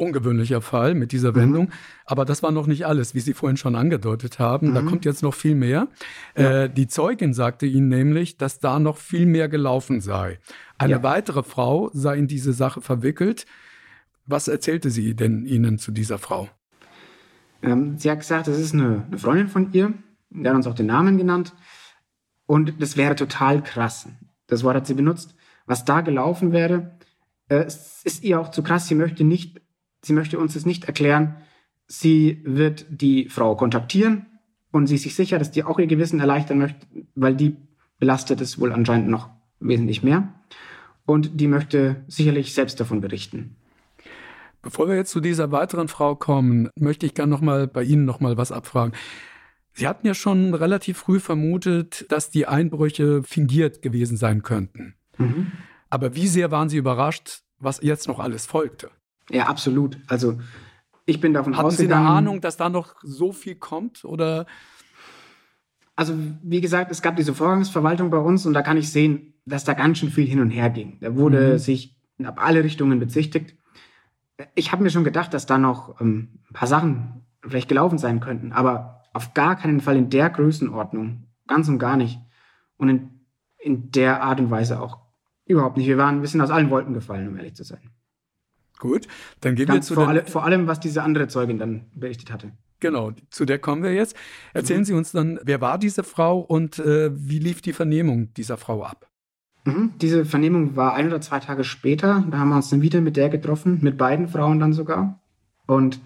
[0.00, 1.66] ungewöhnlicher Fall mit dieser Wendung.
[1.66, 1.72] Mhm.
[2.06, 4.70] Aber das war noch nicht alles, wie Sie vorhin schon angedeutet haben.
[4.70, 4.74] Mhm.
[4.74, 5.88] Da kommt jetzt noch viel mehr.
[6.36, 6.62] Ja.
[6.64, 10.38] Äh, die Zeugin sagte Ihnen nämlich, dass da noch viel mehr gelaufen sei.
[10.78, 11.02] Eine ja.
[11.02, 13.44] weitere Frau sei in diese Sache verwickelt.
[14.26, 16.48] Was erzählte sie denn Ihnen zu dieser Frau?
[17.62, 19.92] Ähm, sie hat gesagt, das ist eine, eine Freundin von ihr.
[20.30, 21.52] Der hat uns auch den Namen genannt.
[22.46, 24.08] Und das wäre total krass.
[24.46, 25.34] Das Wort hat sie benutzt
[25.66, 26.98] was da gelaufen wäre,
[27.48, 28.88] äh, ist ihr auch zu krass.
[28.88, 29.60] Sie möchte nicht,
[30.02, 31.36] sie möchte uns das nicht erklären.
[31.86, 34.26] Sie wird die Frau kontaktieren
[34.70, 37.56] und sie ist sich sicher, dass die auch ihr Gewissen erleichtern möchte, weil die
[37.98, 40.32] belastet es wohl anscheinend noch wesentlich mehr.
[41.06, 43.56] Und die möchte sicherlich selbst davon berichten.
[44.62, 48.04] Bevor wir jetzt zu dieser weiteren Frau kommen, möchte ich gerne noch mal bei Ihnen
[48.04, 48.94] noch mal was abfragen.
[49.72, 54.94] Sie hatten ja schon relativ früh vermutet, dass die Einbrüche fingiert gewesen sein könnten.
[55.20, 55.52] Mhm.
[55.88, 58.90] Aber wie sehr waren Sie überrascht, was jetzt noch alles folgte?
[59.30, 59.98] Ja, absolut.
[60.06, 60.38] Also
[61.06, 62.04] ich bin davon Hatten ausgegangen.
[62.04, 64.04] Sie eine Ahnung, dass da noch so viel kommt?
[64.04, 64.46] Oder?
[66.00, 69.64] also wie gesagt, es gab diese Vorgangsverwaltung bei uns und da kann ich sehen, dass
[69.64, 70.96] da ganz schön viel hin und her ging.
[71.02, 71.58] Da wurde mhm.
[71.58, 73.54] sich ab alle Richtungen bezichtigt.
[74.54, 78.20] Ich habe mir schon gedacht, dass da noch ähm, ein paar Sachen vielleicht gelaufen sein
[78.20, 81.26] könnten, aber auf gar keinen Fall in der Größenordnung.
[81.46, 82.18] Ganz und gar nicht.
[82.78, 83.10] Und in,
[83.58, 85.00] in der Art und Weise auch
[85.50, 85.86] überhaupt nicht.
[85.86, 87.90] Wir waren ein bisschen aus allen Wolken gefallen, um ehrlich zu sein.
[88.78, 89.06] Gut,
[89.40, 92.32] dann gehen Ganz wir zu vor, alle, vor allem, was diese andere Zeugin dann berichtet
[92.32, 92.52] hatte.
[92.80, 94.16] Genau, zu der kommen wir jetzt.
[94.54, 94.84] Erzählen mhm.
[94.84, 98.82] Sie uns dann, wer war diese Frau und äh, wie lief die Vernehmung dieser Frau
[98.82, 99.10] ab?
[99.64, 99.92] Mhm.
[100.00, 102.24] Diese Vernehmung war ein oder zwei Tage später.
[102.30, 105.20] Da haben wir uns dann wieder mit der getroffen, mit beiden Frauen dann sogar.
[105.66, 106.00] Und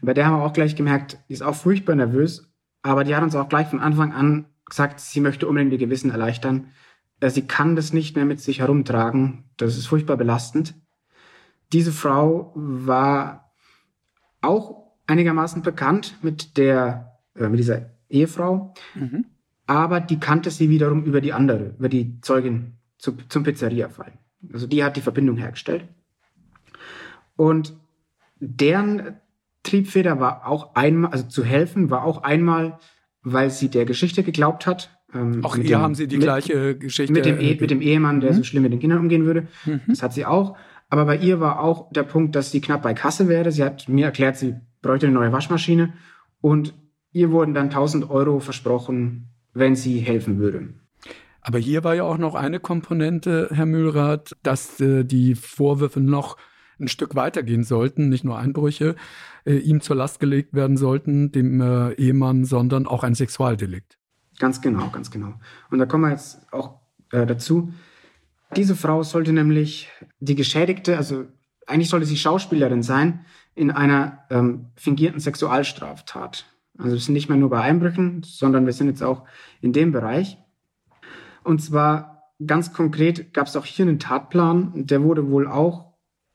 [0.00, 2.50] bei der haben wir auch gleich gemerkt, die ist auch furchtbar nervös,
[2.82, 6.10] aber die hat uns auch gleich von Anfang an gesagt, sie möchte unbedingt ihr Gewissen
[6.10, 6.68] erleichtern.
[7.20, 9.44] Äh, sie kann das nicht mehr mit sich herumtragen.
[9.56, 10.74] Das ist furchtbar belastend.
[11.72, 13.52] Diese Frau war
[14.40, 19.26] auch einigermaßen bekannt mit der, äh, mit dieser Ehefrau, mhm.
[19.66, 24.12] aber die kannte sie wiederum über die andere, über die Zeugin zu, zum Pizzeria-Fall.
[24.52, 25.88] Also die hat die Verbindung hergestellt.
[27.36, 27.74] Und
[28.38, 29.16] deren
[29.62, 32.78] Triebfeder war auch einmal, also zu helfen, war auch einmal,
[33.22, 34.90] weil sie der Geschichte geglaubt hat.
[35.14, 37.12] Ähm, auch hier dem, haben sie die mit, gleiche Geschichte.
[37.12, 38.36] Mit dem, e mit dem Ehemann, der mhm.
[38.36, 39.48] so schlimm mit den Kindern umgehen würde.
[39.64, 39.80] Mhm.
[39.88, 40.56] Das hat sie auch.
[40.90, 43.50] Aber bei ihr war auch der Punkt, dass sie knapp bei Kasse wäre.
[43.50, 45.94] Sie hat mir erklärt, sie bräuchte eine neue Waschmaschine.
[46.40, 46.74] Und
[47.12, 50.68] ihr wurden dann 1000 Euro versprochen, wenn sie helfen würde.
[51.40, 56.36] Aber hier war ja auch noch eine Komponente, Herr Mühlrath, dass äh, die Vorwürfe noch
[56.80, 58.96] ein Stück weitergehen sollten, nicht nur Einbrüche
[59.44, 63.98] äh, ihm zur Last gelegt werden sollten, dem äh, Ehemann, sondern auch ein Sexualdelikt.
[64.38, 65.34] Ganz genau, ganz genau.
[65.70, 66.80] Und da kommen wir jetzt auch
[67.12, 67.72] äh, dazu.
[68.56, 71.24] Diese Frau sollte nämlich die Geschädigte, also
[71.66, 76.46] eigentlich sollte sie Schauspielerin sein in einer ähm, fingierten Sexualstraftat.
[76.78, 79.24] Also wir sind nicht mehr nur bei Einbrüchen, sondern wir sind jetzt auch
[79.60, 80.38] in dem Bereich.
[81.42, 85.94] Und zwar ganz konkret gab es auch hier einen Tatplan, der wurde wohl auch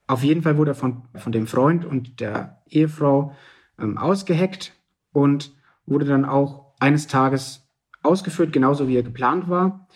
[0.09, 3.35] auf jeden Fall wurde er von, von dem Freund und der Ehefrau
[3.77, 4.73] ähm, ausgeheckt
[5.11, 5.53] und
[5.85, 7.68] wurde dann auch eines Tages
[8.03, 9.87] ausgeführt, genauso wie er geplant war.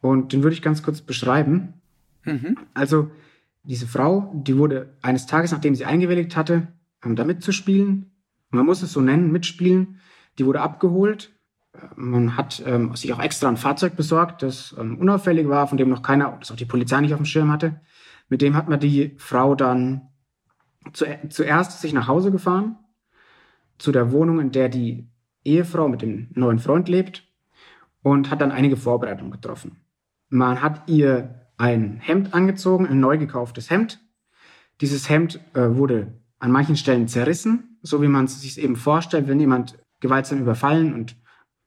[0.00, 1.74] Und den würde ich ganz kurz beschreiben.
[2.24, 2.58] Mhm.
[2.74, 3.10] Also
[3.62, 6.68] diese Frau, die wurde eines Tages, nachdem sie eingewilligt hatte,
[7.00, 8.10] da mitzuspielen,
[8.50, 10.00] man muss es so nennen, mitspielen,
[10.38, 11.32] die wurde abgeholt.
[11.96, 15.88] Man hat ähm, sich auch extra ein Fahrzeug besorgt, das ähm, unauffällig war, von dem
[15.88, 17.80] noch keiner, das auch die Polizei nicht auf dem Schirm hatte.
[18.28, 20.02] Mit dem hat man die Frau dann
[20.92, 22.76] zu, zuerst sich nach Hause gefahren,
[23.78, 25.08] zu der Wohnung, in der die
[25.44, 27.31] Ehefrau mit dem neuen Freund lebt
[28.02, 29.76] und hat dann einige Vorbereitungen getroffen.
[30.28, 34.00] Man hat ihr ein Hemd angezogen, ein neu gekauftes Hemd.
[34.80, 39.28] Dieses Hemd äh, wurde an manchen Stellen zerrissen, so wie man es sich eben vorstellt,
[39.28, 41.16] wenn jemand gewaltsam überfallen und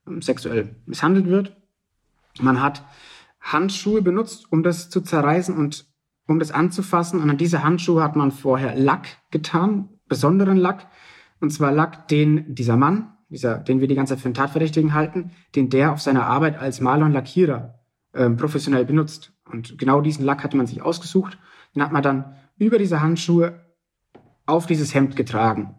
[0.07, 1.55] ähm, sexuell misshandelt wird.
[2.41, 2.83] Man hat
[3.39, 5.87] Handschuhe benutzt, um das zu zerreißen und
[6.27, 7.21] um das anzufassen.
[7.21, 10.87] Und an diese Handschuhe hat man vorher Lack getan, besonderen Lack.
[11.39, 14.93] Und zwar Lack, den dieser Mann, dieser, den wir die ganze Zeit für einen Tatverdächtigen
[14.93, 17.79] halten, den der auf seiner Arbeit als Maler und Lackierer
[18.13, 19.33] äh, professionell benutzt.
[19.51, 21.37] Und genau diesen Lack hatte man sich ausgesucht.
[21.75, 23.59] Den hat man dann über diese Handschuhe
[24.45, 25.75] auf dieses Hemd getragen.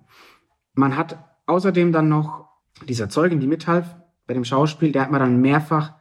[0.75, 2.47] Man hat außerdem dann noch
[2.87, 5.95] dieser Zeugin, die mithalf bei dem Schauspiel, der hat man dann mehrfach,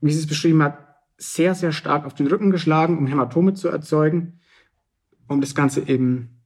[0.00, 0.78] wie sie es beschrieben hat,
[1.18, 4.38] sehr, sehr stark auf den Rücken geschlagen, um Hämatome zu erzeugen,
[5.26, 6.42] um das Ganze eben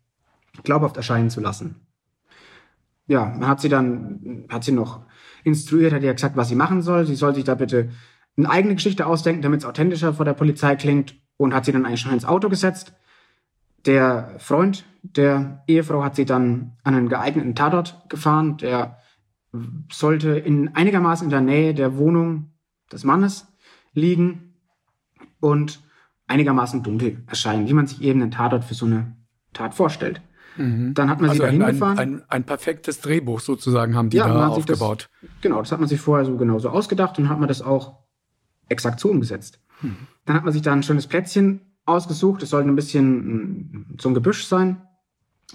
[0.63, 1.90] glaubhaft erscheinen zu lassen.
[3.11, 5.01] Ja, man hat sie dann, hat sie noch
[5.43, 7.07] instruiert, hat ihr gesagt, was sie machen soll.
[7.07, 7.91] Sie soll sich da bitte
[8.37, 11.85] eine eigene Geschichte ausdenken, damit es authentischer vor der Polizei klingt und hat sie dann
[11.85, 12.95] eigentlich schon ins Auto gesetzt.
[13.85, 18.59] Der Freund der Ehefrau hat sie dann an einen geeigneten Tatort gefahren.
[18.59, 18.99] Der
[19.91, 22.53] sollte in einigermaßen in der Nähe der Wohnung
[22.93, 23.49] des Mannes
[23.93, 24.55] liegen
[25.41, 25.81] und
[26.29, 29.17] einigermaßen dunkel erscheinen, wie man sich eben einen Tatort für so eine
[29.53, 30.23] Tat vorstellt.
[30.57, 30.95] Mhm.
[30.95, 31.99] Dann hat man also sie dahin ein, gefahren.
[31.99, 35.09] Ein, ein, ein, perfektes Drehbuch sozusagen haben die ja, da aufgebaut.
[35.21, 37.99] Das, genau, das hat man sich vorher so genauso ausgedacht und hat man das auch
[38.69, 39.61] exakt so umgesetzt.
[39.83, 39.97] Mhm.
[40.25, 42.43] Dann hat man sich da ein schönes Plätzchen ausgesucht.
[42.43, 44.83] Es sollte ein bisschen so ein Gebüsch sein.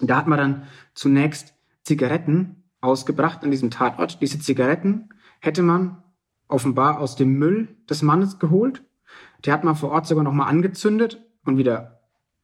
[0.02, 1.54] Da hat man dann zunächst
[1.84, 4.22] Zigaretten ausgebracht an diesem Tatort.
[4.22, 6.04] Diese Zigaretten hätte man
[6.48, 8.84] offenbar aus dem Müll des Mannes geholt
[9.46, 12.02] die hat man vor Ort sogar nochmal angezündet und wieder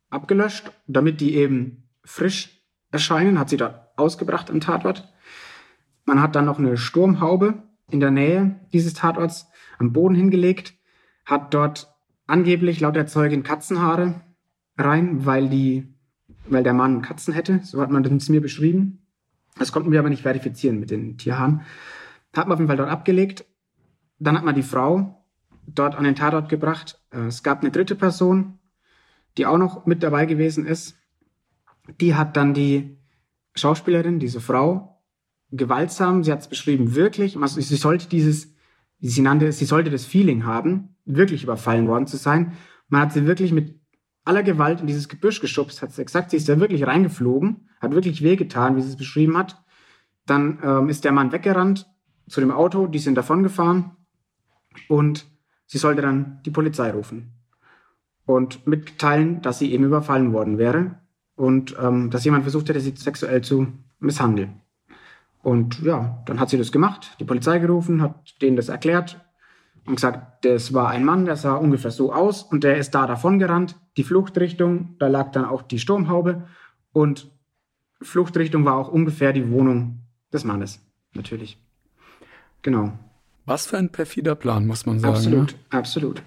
[0.10, 5.12] abgelöscht, damit die eben frisch erscheinen, hat sie dort ausgebracht am Tatort.
[6.06, 9.48] Man hat dann noch eine Sturmhaube in der Nähe dieses Tatorts
[9.80, 10.74] am Boden hingelegt,
[11.26, 11.94] hat dort
[12.28, 14.22] angeblich laut der Zeugin Katzenhaare
[14.78, 15.94] rein, weil die,
[16.48, 17.60] weil der Mann Katzen hätte.
[17.64, 19.06] So hat man das mir beschrieben.
[19.58, 21.62] Das konnten wir aber nicht verifizieren mit den Tierhaaren.
[22.34, 23.46] Hat man auf jeden Fall dort abgelegt
[24.22, 25.26] dann hat man die Frau
[25.66, 27.02] dort an den Tatort gebracht.
[27.12, 28.60] Äh, es gab eine dritte Person,
[29.38, 30.96] die auch noch mit dabei gewesen ist.
[32.00, 32.98] Die hat dann die
[33.56, 35.02] Schauspielerin, diese Frau,
[35.52, 38.54] gewaltsam, sie hat es beschrieben, wirklich, also sie sollte dieses,
[39.00, 42.54] sie nannte, sie sollte das Feeling haben, wirklich überfallen worden zu sein.
[42.88, 43.80] Man hat sie wirklich mit
[44.24, 47.92] aller Gewalt in dieses Gebüsch geschubst, hat sie gesagt, sie ist da wirklich reingeflogen, hat
[47.92, 49.62] wirklich wehgetan, wie sie es beschrieben hat.
[50.26, 51.88] Dann ähm, ist der Mann weggerannt
[52.28, 53.92] zu dem Auto, die sind davongefahren.
[54.88, 55.28] Und
[55.66, 57.34] sie sollte dann die Polizei rufen
[58.26, 61.02] und mitteilen, dass sie eben überfallen worden wäre
[61.36, 63.68] und ähm, dass jemand versucht hätte, sie sexuell zu
[64.00, 64.62] misshandeln.
[65.44, 69.20] Und ja, dann hat sie das gemacht, die Polizei gerufen, hat denen das erklärt
[69.86, 73.08] und gesagt, das war ein Mann, der sah ungefähr so aus und der ist da
[73.08, 73.76] davon gerannt.
[73.98, 76.48] Die Fluchtrichtung, da lag dann auch die Sturmhaube
[76.94, 77.32] und
[78.02, 80.00] Fluchtrichtung war auch ungefähr die Wohnung
[80.32, 80.80] des Mannes,
[81.14, 81.58] natürlich.
[82.62, 82.94] Genau.
[83.46, 85.16] Was für ein perfider Plan, muss man sagen.
[85.16, 85.58] Absolut, ne?
[85.72, 86.24] absolut.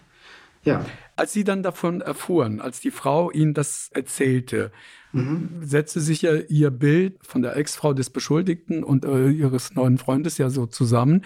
[0.65, 0.85] Ja.
[1.17, 4.73] Als Sie dann davon erfuhren, als die Frau Ihnen das erzählte,
[5.13, 5.61] mhm.
[5.63, 10.39] setzte sich ja Ihr Bild von der Ex-Frau des Beschuldigten und äh, Ihres neuen Freundes
[10.39, 11.25] ja so zusammen,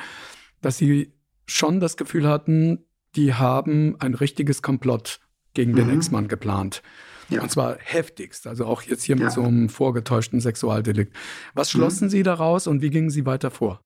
[0.60, 1.12] dass Sie
[1.46, 2.84] schon das Gefühl hatten,
[3.16, 5.20] die haben ein richtiges Komplott
[5.54, 5.76] gegen mhm.
[5.76, 6.82] den Ex-Mann geplant.
[7.30, 7.42] Ja.
[7.42, 9.24] Und zwar heftigst, also auch jetzt hier ja.
[9.24, 11.14] mit so einem vorgetäuschten Sexualdelikt.
[11.54, 11.78] Was mhm.
[11.78, 12.10] schlossen mhm.
[12.10, 13.80] Sie daraus und wie gingen Sie weiter vor?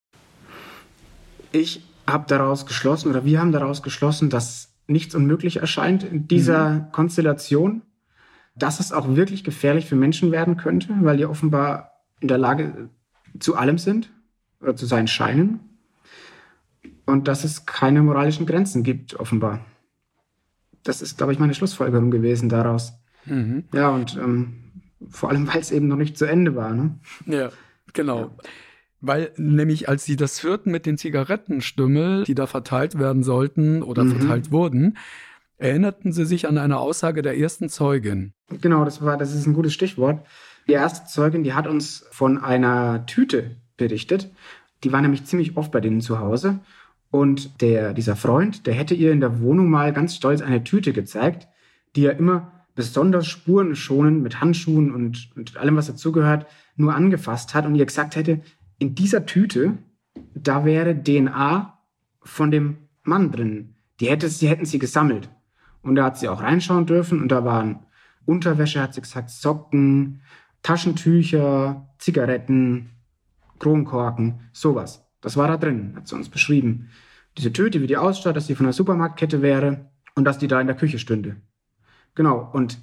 [1.53, 6.71] Ich habe daraus geschlossen oder wir haben daraus geschlossen, dass nichts unmöglich erscheint in dieser
[6.71, 6.93] mhm.
[6.93, 7.83] Konstellation,
[8.55, 12.91] dass es auch wirklich gefährlich für Menschen werden könnte, weil die offenbar in der Lage
[13.39, 14.13] zu allem sind
[14.61, 15.61] oder zu sein scheinen
[17.07, 19.65] und dass es keine moralischen Grenzen gibt, offenbar.
[20.85, 22.93] Das ist, glaube ich, meine Schlussfolgerung gewesen daraus.
[23.25, 23.65] Mhm.
[23.73, 24.55] Ja, und ähm,
[25.09, 26.75] vor allem, weil es eben noch nicht zu Ende war.
[26.75, 26.99] Ne?
[27.27, 27.51] Ja,
[27.93, 28.21] genau.
[28.21, 28.31] Ja.
[29.05, 34.05] Weil nämlich, als sie das hörten mit den Zigarettenstümmel, die da verteilt werden sollten oder
[34.05, 34.17] mhm.
[34.17, 34.97] verteilt wurden,
[35.59, 38.33] erinnerten sie sich an eine Aussage der ersten Zeugin.
[38.61, 40.25] Genau, das war, das ist ein gutes Stichwort.
[40.69, 44.31] Die erste Zeugin, die hat uns von einer Tüte berichtet.
[44.85, 46.61] Die war nämlich ziemlich oft bei denen zu Hause.
[47.11, 50.93] Und der, dieser Freund, der hätte ihr in der Wohnung mal ganz stolz eine Tüte
[50.93, 51.49] gezeigt,
[51.97, 57.67] die er immer besonders spurenschonend mit Handschuhen und, und allem, was dazugehört, nur angefasst hat
[57.67, 58.41] und ihr gesagt hätte,
[58.83, 59.79] in dieser Tüte,
[60.35, 61.79] da wäre DNA
[62.21, 63.77] von dem Mann drin.
[64.01, 65.31] Die hätte sie, hätten sie gesammelt.
[65.83, 67.87] Und da hat sie auch reinschauen dürfen und da waren
[68.25, 70.21] Unterwäsche, hat sie gesagt, Socken,
[70.65, 72.91] Taschentücher, Zigaretten,
[73.61, 75.07] Kronkorken, sowas.
[75.21, 76.91] Das war da drin, hat sie uns beschrieben.
[77.39, 80.61] Diese Tüte, wie die ausschaut, dass sie von einer Supermarktkette wäre und dass die da
[80.61, 81.37] in der Küche stünde.
[82.17, 82.79] Genau, und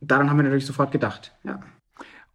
[0.00, 1.62] daran haben wir natürlich sofort gedacht, ja.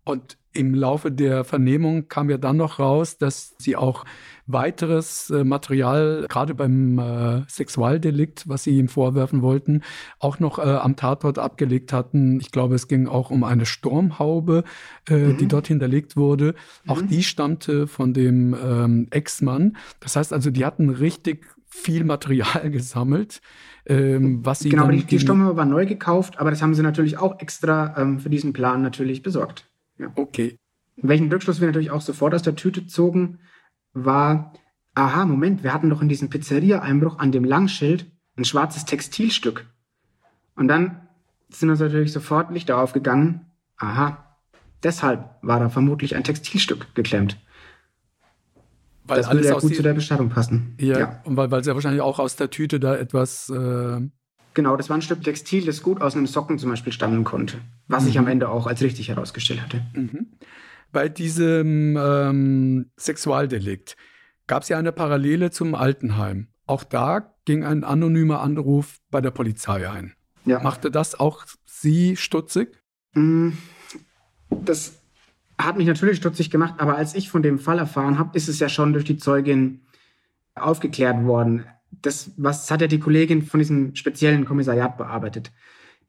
[0.09, 4.05] Und im Laufe der Vernehmung kam ja dann noch raus, dass sie auch
[4.47, 9.83] weiteres äh, Material, gerade beim äh, Sexualdelikt, was sie ihm vorwerfen wollten,
[10.17, 12.39] auch noch äh, am Tatort abgelegt hatten.
[12.39, 14.63] Ich glaube, es ging auch um eine Sturmhaube,
[15.07, 15.37] mhm.
[15.37, 16.55] die dort hinterlegt wurde.
[16.87, 17.07] Auch mhm.
[17.09, 19.77] die stammte von dem ähm, Ex-Mann.
[19.99, 23.41] Das heißt also, die hatten richtig viel Material gesammelt,
[23.85, 26.81] ähm, was sie genau, aber die, die Sturmhaube war neu gekauft, aber das haben sie
[26.81, 29.68] natürlich auch extra ähm, für diesen Plan natürlich besorgt.
[29.99, 30.11] Ja.
[30.15, 30.57] Okay.
[30.97, 33.39] Welchen Rückschluss wir natürlich auch sofort aus der Tüte zogen,
[33.93, 34.53] war,
[34.95, 39.65] aha, Moment, wir hatten doch in diesem Pizzeria-Einbruch an dem Langschild ein schwarzes Textilstück.
[40.55, 41.07] Und dann
[41.49, 43.45] sind uns natürlich sofort Lichter aufgegangen.
[43.77, 44.37] Aha,
[44.83, 47.37] deshalb war da vermutlich ein Textilstück geklemmt.
[49.05, 50.75] Weil das würde ja gut zu der Bestattung passen.
[50.79, 51.21] Ja, ja.
[51.23, 54.01] und weil, weil ja wahrscheinlich auch aus der Tüte da etwas äh,
[54.53, 57.57] Genau, das war ein Stück Textil, das gut aus einem Socken zum Beispiel stammen konnte,
[57.87, 58.31] was sich am mhm.
[58.31, 59.85] Ende auch als richtig herausgestellt hatte.
[59.93, 60.27] Mhm.
[60.91, 63.95] Bei diesem ähm, Sexualdelikt
[64.47, 66.47] gab es ja eine Parallele zum Altenheim.
[66.65, 70.13] Auch da ging ein anonymer Anruf bei der Polizei ein.
[70.45, 70.59] Ja.
[70.61, 72.81] Machte das auch Sie stutzig?
[73.13, 73.49] Mm,
[74.49, 74.99] das
[75.57, 78.59] hat mich natürlich stutzig gemacht, aber als ich von dem Fall erfahren habe, ist es
[78.59, 79.81] ja schon durch die Zeugin
[80.55, 81.65] aufgeklärt worden
[82.01, 85.51] das, was hat ja die Kollegin von diesem speziellen Kommissariat bearbeitet.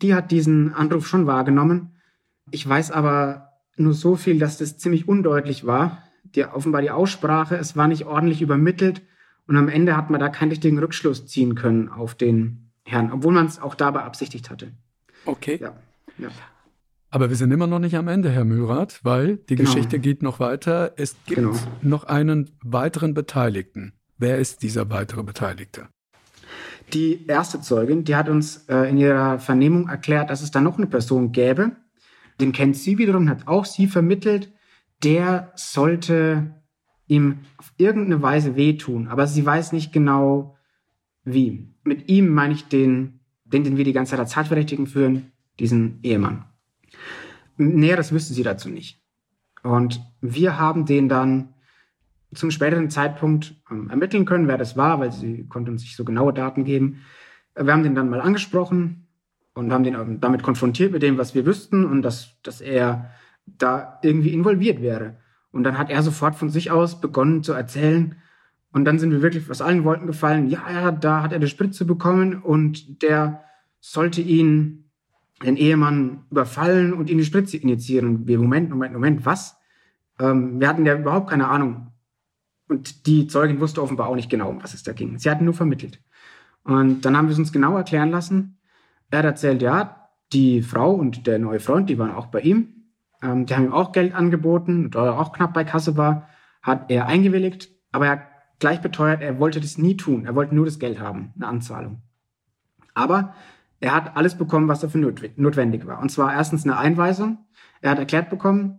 [0.03, 1.96] Die hat diesen Anruf schon wahrgenommen.
[2.50, 6.03] Ich weiß aber nur so viel, dass das ziemlich undeutlich war.
[6.34, 9.03] Die, offenbar die Aussprache, es war nicht ordentlich übermittelt
[9.47, 13.32] und am Ende hat man da keinen richtigen Rückschluss ziehen können auf den Herrn, obwohl
[13.32, 14.72] man es auch da beabsichtigt hatte.
[15.24, 15.59] Okay.
[15.61, 15.72] Ja.
[16.18, 16.28] ja.
[17.11, 19.68] Aber wir sind immer noch nicht am Ende, Herr Mürath, weil die genau.
[19.68, 20.93] Geschichte geht noch weiter.
[20.97, 21.57] Es gibt genau.
[21.82, 23.93] noch einen weiteren Beteiligten.
[24.21, 25.89] Wer ist dieser weitere Beteiligte?
[26.93, 30.77] Die erste Zeugin, die hat uns äh, in ihrer Vernehmung erklärt, dass es da noch
[30.77, 31.73] eine Person gäbe.
[32.39, 34.53] Den kennt sie wiederum, hat auch sie vermittelt.
[35.03, 36.62] Der sollte
[37.07, 40.57] ihm auf irgendeine Weise wehtun, aber sie weiß nicht genau,
[41.25, 41.75] Wie?
[41.83, 45.99] Mit ihm meine ich den, den, den wir die ganze Zeit als Tatverdächtigen führen, diesen
[46.03, 46.45] Ehemann.
[47.57, 49.03] Näheres wüssten sie dazu nicht.
[49.62, 51.55] Und wir haben den dann
[52.35, 56.05] zum späteren Zeitpunkt ähm, ermitteln können, wer das war, weil sie konnten uns nicht so
[56.05, 57.01] genaue Daten geben.
[57.57, 59.07] Wir haben den dann mal angesprochen
[59.55, 63.11] und haben den ähm, damit konfrontiert mit dem, was wir wüssten und dass, dass er
[63.47, 65.16] da irgendwie involviert wäre.
[65.53, 68.16] Und dann hat er sofort von sich aus begonnen zu erzählen.
[68.72, 70.49] Und dann sind wir wirklich aus allen Wolken gefallen.
[70.49, 73.43] Ja, ja, da hat er eine Spritze bekommen und der
[73.81, 74.85] sollte ihn,
[75.43, 78.28] den Ehemann, überfallen und ihn die Spritze initiieren.
[78.28, 79.57] Wir, Moment, Moment, Moment, was?
[80.20, 81.89] Ähm, wir hatten ja überhaupt keine Ahnung.
[82.71, 85.18] Und die Zeugin wusste offenbar auch nicht genau, um was es da ging.
[85.18, 86.01] Sie hatten nur vermittelt.
[86.62, 88.61] Und dann haben wir es uns genau erklären lassen.
[89.11, 92.85] Er hat erzählt, ja, die Frau und der neue Freund, die waren auch bei ihm.
[93.23, 96.29] Ähm, die haben ihm auch Geld angeboten, da er auch knapp bei Kasse war,
[96.62, 98.23] hat er eingewilligt, aber er hat
[98.61, 100.25] gleich beteuert, er wollte das nie tun.
[100.25, 102.03] Er wollte nur das Geld haben, eine Anzahlung.
[102.95, 103.35] Aber
[103.81, 105.99] er hat alles bekommen, was dafür notwendig war.
[106.01, 107.39] Und zwar erstens eine Einweisung.
[107.81, 108.79] Er hat erklärt bekommen,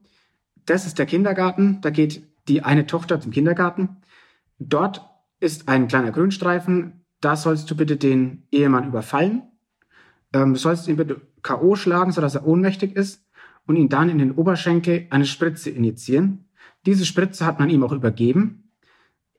[0.66, 4.02] das ist der Kindergarten, da geht die eine Tochter zum Kindergarten.
[4.60, 5.02] Dort
[5.40, 9.44] ist ein kleiner Grünstreifen, da sollst du bitte den Ehemann überfallen.
[10.34, 11.76] Ähm, du sollst ihn bitte K.O.
[11.76, 13.26] schlagen, sodass er ohnmächtig ist
[13.66, 16.50] und ihn dann in den Oberschenkel eine Spritze injizieren.
[16.86, 18.72] Diese Spritze hat man ihm auch übergeben.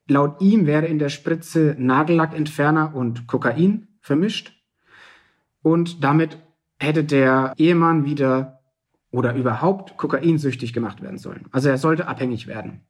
[0.07, 4.53] Laut ihm wäre in der Spritze Nagellackentferner und Kokain vermischt.
[5.61, 6.37] Und damit
[6.79, 8.61] hätte der Ehemann wieder
[9.11, 11.45] oder überhaupt kokainsüchtig gemacht werden sollen.
[11.51, 12.81] Also er sollte abhängig werden.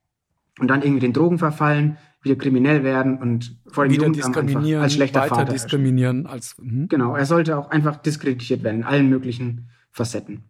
[0.60, 4.94] Und dann irgendwie den Drogen verfallen, wieder kriminell werden und vor dem wieder diskriminieren, als
[4.94, 6.88] schlechter weiter Vater diskriminieren als mh.
[6.88, 10.44] genau er sollte auch einfach diskreditiert werden in allen möglichen Facetten.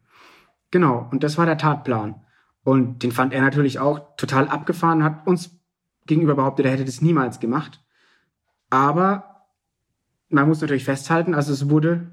[0.71, 2.15] Genau und das war der Tatplan.
[2.63, 5.59] Und den fand er natürlich auch total abgefahren hat uns
[6.05, 7.81] gegenüber behauptet er hätte das niemals gemacht.
[8.69, 9.47] Aber
[10.29, 12.11] man muss natürlich festhalten also es wurde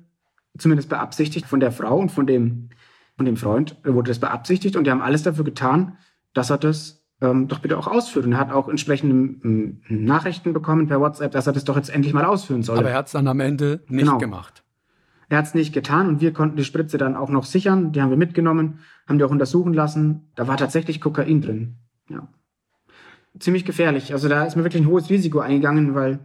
[0.56, 2.70] zumindest beabsichtigt von der Frau und von dem
[3.16, 5.98] von dem Freund wurde das beabsichtigt und die haben alles dafür getan
[6.32, 8.32] dass er das ähm, doch bitte auch ausführen.
[8.32, 9.14] Er hat auch entsprechende
[9.44, 12.78] ähm, Nachrichten bekommen per WhatsApp, dass er das doch jetzt endlich mal ausführen soll.
[12.78, 14.18] Aber er hat es dann am Ende nicht genau.
[14.18, 14.62] gemacht.
[15.28, 17.92] Er hat es nicht getan und wir konnten die Spritze dann auch noch sichern.
[17.92, 20.30] Die haben wir mitgenommen, haben die auch untersuchen lassen.
[20.34, 21.76] Da war tatsächlich Kokain drin.
[22.08, 22.26] Ja.
[23.38, 24.12] Ziemlich gefährlich.
[24.12, 26.18] Also da ist mir wirklich ein hohes Risiko eingegangen, weil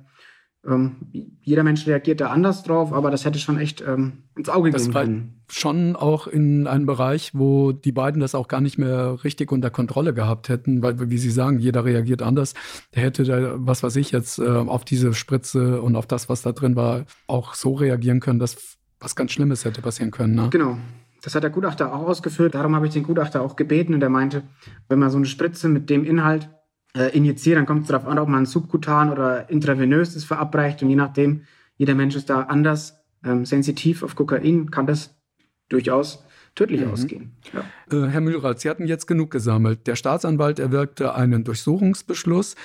[0.67, 0.95] ähm,
[1.41, 4.85] jeder Mensch reagiert da anders drauf, aber das hätte schon echt ähm, ins Auge das
[4.85, 5.41] gehen können.
[5.47, 9.69] Schon auch in einem Bereich, wo die beiden das auch gar nicht mehr richtig unter
[9.69, 12.55] Kontrolle gehabt hätten, weil, wie Sie sagen, jeder reagiert anders.
[12.95, 16.41] Der hätte da, was weiß ich, jetzt äh, auf diese Spritze und auf das, was
[16.41, 20.35] da drin war, auch so reagieren können, dass was ganz Schlimmes hätte passieren können.
[20.35, 20.47] Ne?
[20.49, 20.77] Genau.
[21.21, 22.55] Das hat der Gutachter auch ausgeführt.
[22.55, 24.43] Darum habe ich den Gutachter auch gebeten und er meinte,
[24.89, 26.49] wenn man so eine Spritze mit dem Inhalt
[26.95, 30.81] äh, injiziert, dann kommt es darauf an, ob man subkutan oder intravenös das verabreicht.
[30.81, 31.41] Und je nachdem,
[31.77, 35.15] jeder Mensch ist da anders ähm, sensitiv auf Kokain, kann das
[35.69, 36.23] durchaus
[36.55, 36.91] tödlich mhm.
[36.91, 37.31] ausgehen.
[37.53, 38.05] Ja.
[38.05, 39.87] Äh, Herr Mühlrath, Sie hatten jetzt genug gesammelt.
[39.87, 42.55] Der Staatsanwalt erwirkte einen Durchsuchungsbeschluss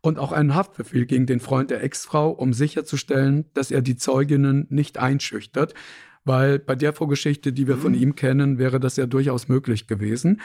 [0.00, 4.66] und auch einen Haftbefehl gegen den Freund der Ex-Frau, um sicherzustellen, dass er die Zeuginnen
[4.68, 5.74] nicht einschüchtert
[6.28, 7.80] weil bei der Vorgeschichte, die wir mhm.
[7.80, 10.40] von ihm kennen, wäre das ja durchaus möglich gewesen.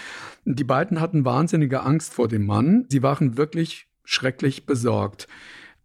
[0.45, 2.85] Die beiden hatten wahnsinnige Angst vor dem Mann.
[2.89, 5.27] Sie waren wirklich schrecklich besorgt.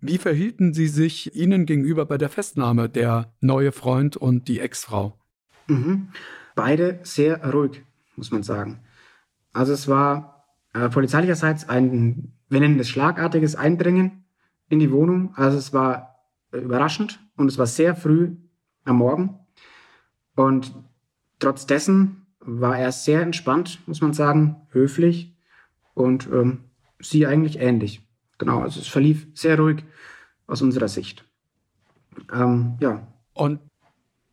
[0.01, 5.19] Wie verhielten Sie sich Ihnen gegenüber bei der Festnahme der neue Freund und die Ex-Frau?
[5.67, 6.09] Mhm.
[6.55, 7.83] Beide sehr ruhig,
[8.17, 8.81] muss man sagen.
[9.53, 10.45] Also es war
[10.75, 14.25] äh, polizeilicherseits ein, wir nennen es schlagartiges Eindringen
[14.69, 15.35] in die Wohnung.
[15.35, 16.21] Also es war
[16.53, 18.37] äh, überraschend und es war sehr früh
[18.85, 19.41] am Morgen.
[20.39, 20.73] Und
[21.41, 25.35] trotz dessen war er sehr entspannt, muss man sagen, höflich
[25.95, 26.61] und ähm,
[27.01, 28.03] sie eigentlich ähnlich.
[28.39, 29.83] Genau, also es verlief sehr ruhig
[30.47, 31.25] aus unserer Sicht.
[32.33, 33.05] Ähm, ja.
[33.35, 33.59] Und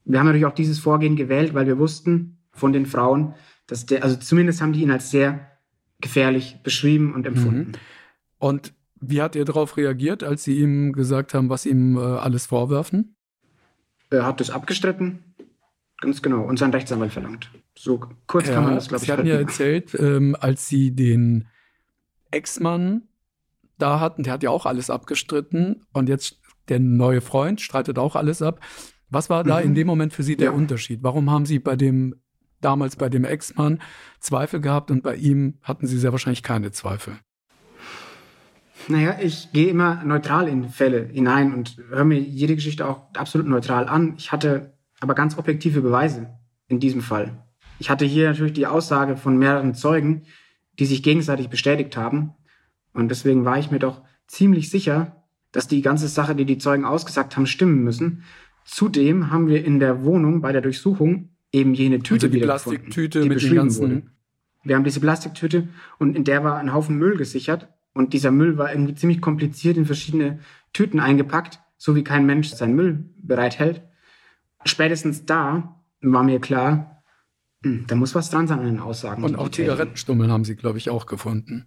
[0.04, 3.34] wir haben natürlich auch dieses Vorgehen gewählt, weil wir wussten von den Frauen,
[3.66, 5.58] dass der, also zumindest haben die ihn als sehr
[6.02, 7.72] gefährlich beschrieben und empfunden.
[7.72, 7.80] Mhm.
[8.38, 12.46] Und wie hat er darauf reagiert, als Sie ihm gesagt haben, was ihm äh, alles
[12.46, 13.16] vorwerfen?
[14.12, 15.24] Er hat es abgestritten
[16.02, 16.44] Ganz genau.
[16.44, 17.50] Und sein Rechtsanwalt verlangt.
[17.78, 19.08] So kurz ja, kann man das, glaube ich.
[19.08, 21.48] Sie hatten ja erzählt, ähm, als Sie den
[22.32, 23.04] Ex-Mann
[23.78, 26.40] da hatten, der hat ja auch alles abgestritten und jetzt
[26.70, 28.60] der neue Freund streitet auch alles ab.
[29.10, 29.66] Was war da mhm.
[29.66, 30.52] in dem Moment für Sie der ja.
[30.52, 31.04] Unterschied?
[31.04, 32.16] Warum haben Sie bei dem,
[32.62, 33.80] damals bei dem Ex-Mann
[34.20, 37.18] Zweifel gehabt und bei ihm hatten Sie sehr wahrscheinlich keine Zweifel?
[38.88, 43.48] Naja, ich gehe immer neutral in Fälle hinein und höre mir jede Geschichte auch absolut
[43.48, 44.16] neutral an.
[44.18, 44.75] Ich hatte
[45.06, 46.32] aber ganz objektive Beweise
[46.68, 47.46] in diesem Fall.
[47.78, 50.24] Ich hatte hier natürlich die Aussage von mehreren Zeugen,
[50.80, 52.34] die sich gegenseitig bestätigt haben.
[52.92, 56.86] Und deswegen war ich mir doch ziemlich sicher, dass die ganze Sache, die die Zeugen
[56.86, 58.24] ausgesagt haben, stimmen müssen.
[58.66, 63.26] Zudem haben wir in der Wohnung bei der Durchsuchung eben jene Tüte also die Plastiktüte
[63.26, 64.04] mit den ganzen wurde.
[64.64, 65.68] Wir haben diese Plastiktüte
[66.00, 69.78] und in der war ein Haufen Müll gesichert und dieser Müll war irgendwie ziemlich kompliziert
[69.78, 70.40] in verschiedene
[70.74, 73.84] Tüten eingepackt, so wie kein Mensch seinen Müll bereithält.
[74.66, 77.04] Spätestens da war mir klar,
[77.64, 79.24] hm, da muss was dran sein an den Aussagen.
[79.24, 81.66] Und auch Zigarettenstummeln haben sie, glaube ich, auch gefunden.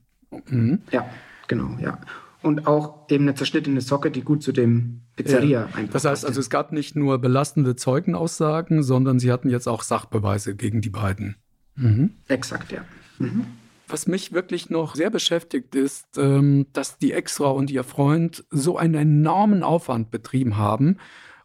[0.49, 0.83] Mhm.
[0.91, 1.09] Ja,
[1.47, 1.99] genau, ja.
[2.41, 5.83] Und auch eben eine zerschnittene Socke, die gut zu dem Pizzeria ja.
[5.91, 10.55] Das heißt also, es gab nicht nur belastende Zeugenaussagen, sondern sie hatten jetzt auch Sachbeweise
[10.55, 11.37] gegen die beiden.
[11.75, 12.11] Mhm.
[12.29, 12.85] Exakt, ja.
[13.19, 13.47] Mhm.
[13.89, 18.77] Was mich wirklich noch sehr beschäftigt ist, ähm, dass die Ex-Frau und ihr Freund so
[18.77, 20.99] einen enormen Aufwand betrieben haben,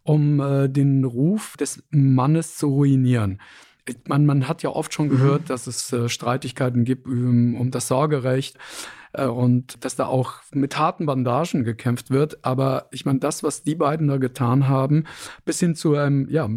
[0.03, 3.41] um äh, den Ruf des Mannes zu ruinieren.
[4.07, 5.47] Man, man hat ja oft schon gehört, mhm.
[5.47, 8.57] dass es äh, Streitigkeiten gibt um, um das Sorgerecht
[9.13, 12.45] äh, und dass da auch mit harten Bandagen gekämpft wird.
[12.45, 15.05] Aber ich meine, das, was die beiden da getan haben,
[15.45, 16.49] bis hin zu einem, ja,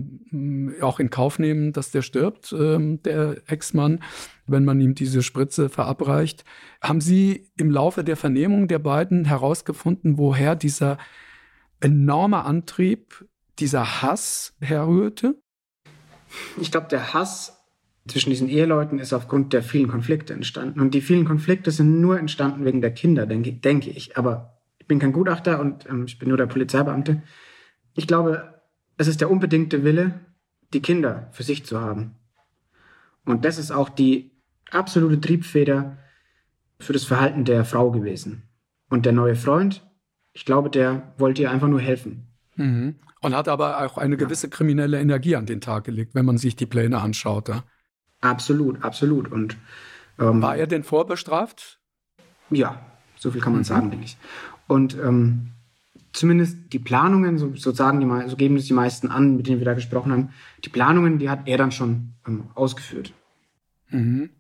[0.83, 4.01] auch in Kauf nehmen, dass der stirbt, ähm, der Ex-Mann,
[4.47, 6.45] wenn man ihm diese Spritze verabreicht.
[6.81, 10.99] Haben Sie im Laufe der Vernehmung der beiden herausgefunden, woher dieser
[11.81, 13.25] enorme Antrieb,
[13.59, 15.41] dieser Hass herrührte?
[16.61, 17.57] Ich glaube, der Hass
[18.07, 20.81] zwischen diesen Eheleuten ist aufgrund der vielen Konflikte entstanden.
[20.81, 24.17] Und die vielen Konflikte sind nur entstanden wegen der Kinder, denke, denke ich.
[24.17, 27.23] Aber ich bin kein Gutachter und ähm, ich bin nur der Polizeibeamte.
[27.95, 28.63] Ich glaube,
[28.97, 30.21] es ist der unbedingte Wille,
[30.73, 32.17] die Kinder für sich zu haben.
[33.25, 34.31] Und das ist auch die
[34.71, 35.99] absolute Triebfeder
[36.79, 38.43] für das Verhalten der Frau gewesen.
[38.89, 39.85] Und der neue Freund,
[40.33, 42.29] ich glaube, der wollte ihr einfach nur helfen.
[42.57, 42.97] Mhm.
[43.23, 46.55] Und hat aber auch eine gewisse kriminelle Energie an den Tag gelegt, wenn man sich
[46.57, 47.49] die Pläne anschaut.
[47.49, 47.65] Ja?
[48.21, 49.31] Absolut, absolut.
[49.31, 49.57] Und
[50.19, 51.81] ähm, war er denn vorbestraft?
[52.51, 52.81] Ja,
[53.17, 53.65] so viel kann man mhm.
[53.65, 54.17] sagen, denke ich.
[54.67, 55.53] Und ähm,
[56.13, 59.59] zumindest die Planungen, so, so sagen die, so geben es die meisten an, mit denen
[59.59, 60.31] wir da gesprochen haben,
[60.65, 63.13] die Planungen, die hat er dann schon ähm, ausgeführt.
[63.91, 64.31] Mhm.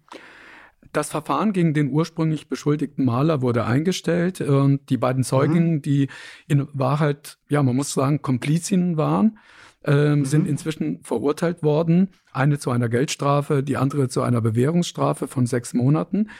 [0.97, 5.83] Das Verfahren gegen den ursprünglich beschuldigten Maler wurde eingestellt und die beiden Zeugen, mhm.
[5.83, 6.09] die
[6.49, 9.37] in Wahrheit, ja, man muss sagen, Komplizinnen waren,
[9.85, 10.25] ähm, mhm.
[10.25, 12.09] sind inzwischen verurteilt worden.
[12.33, 16.31] Eine zu einer Geldstrafe, die andere zu einer Bewährungsstrafe von sechs Monaten.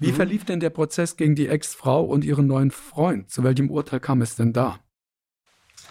[0.00, 0.16] Wie mhm.
[0.16, 3.30] verlief denn der Prozess gegen die Ex-Frau und ihren neuen Freund?
[3.30, 4.80] Zu welchem Urteil kam es denn da?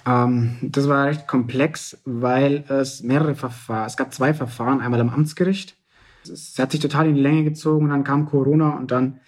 [0.06, 5.10] Ähm, das war recht komplex, weil es mehrere Verfahren, es gab zwei Verfahren, einmal am
[5.12, 5.78] Amtsgericht.
[6.30, 9.20] Es hat sich total in die Länge gezogen und dann kam Corona und dann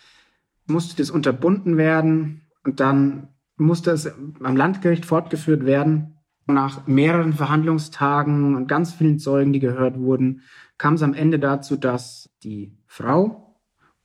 [0.65, 4.07] musste das unterbunden werden und dann musste es
[4.41, 6.15] am Landgericht fortgeführt werden.
[6.45, 10.41] Nach mehreren Verhandlungstagen und ganz vielen Zeugen, die gehört wurden,
[10.77, 13.59] kam es am Ende dazu, dass die Frau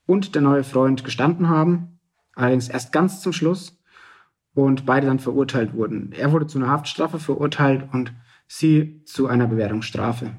[0.07, 2.01] und der neue Freund gestanden haben,
[2.35, 3.81] allerdings erst ganz zum Schluss
[4.55, 6.13] und beide dann verurteilt wurden.
[6.13, 8.13] Er wurde zu einer Haftstrafe verurteilt und
[8.49, 10.33] sie zu einer Bewährungsstrafe.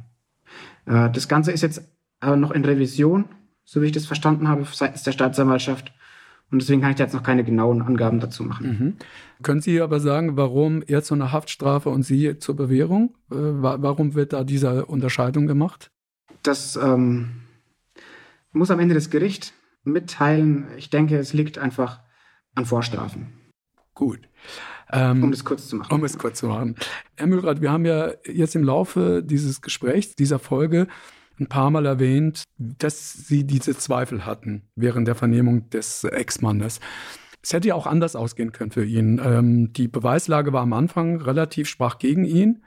[0.86, 1.93] Äh, das Ganze ist jetzt
[2.24, 3.26] aber noch in Revision,
[3.66, 5.94] so wie ich das verstanden habe, seitens der Staatsanwaltschaft.
[6.52, 8.68] Und deswegen kann ich da jetzt noch keine genauen Angaben dazu machen.
[8.68, 8.96] Mhm.
[9.42, 13.16] Können Sie aber sagen, warum er zu einer Haftstrafe und Sie zur Bewährung?
[13.32, 15.90] Äh, warum wird da diese Unterscheidung gemacht?
[16.44, 17.32] Das ähm,
[18.52, 19.54] muss am Ende das Gericht
[19.84, 20.68] mitteilen.
[20.78, 22.02] Ich denke, es liegt einfach
[22.56, 23.34] an Vorstrafen.
[23.96, 24.20] Gut.
[24.92, 25.92] Ähm, um es kurz zu machen.
[25.92, 26.76] Um es kurz zu machen.
[27.16, 30.88] Herr Müllrath, wir haben ja jetzt im Laufe dieses Gesprächs, dieser Folge,
[31.40, 36.80] ein paar Mal erwähnt, dass sie diese Zweifel hatten während der Vernehmung des Ex-Mannes.
[37.42, 39.20] Es hätte ja auch anders ausgehen können für ihn.
[39.24, 42.64] Ähm, die Beweislage war am Anfang relativ schwach gegen ihn.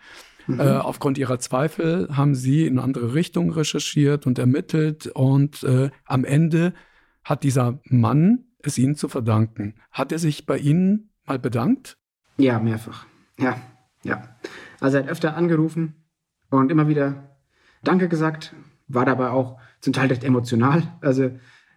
[0.47, 0.61] Mhm.
[0.61, 6.25] Äh, aufgrund ihrer Zweifel haben sie in andere Richtungen recherchiert und ermittelt und äh, am
[6.25, 6.75] Ende
[7.25, 9.75] hat dieser Mann es ihnen zu verdanken.
[9.91, 11.97] Hat er sich bei Ihnen mal bedankt?
[12.37, 13.07] Ja, mehrfach.
[13.39, 13.61] Ja,
[14.03, 14.37] ja.
[14.81, 15.95] Also er hat öfter angerufen
[16.51, 17.36] und immer wieder
[17.87, 18.53] Danke gesagt,
[18.89, 20.83] war dabei auch zum Teil recht emotional.
[21.01, 21.31] Also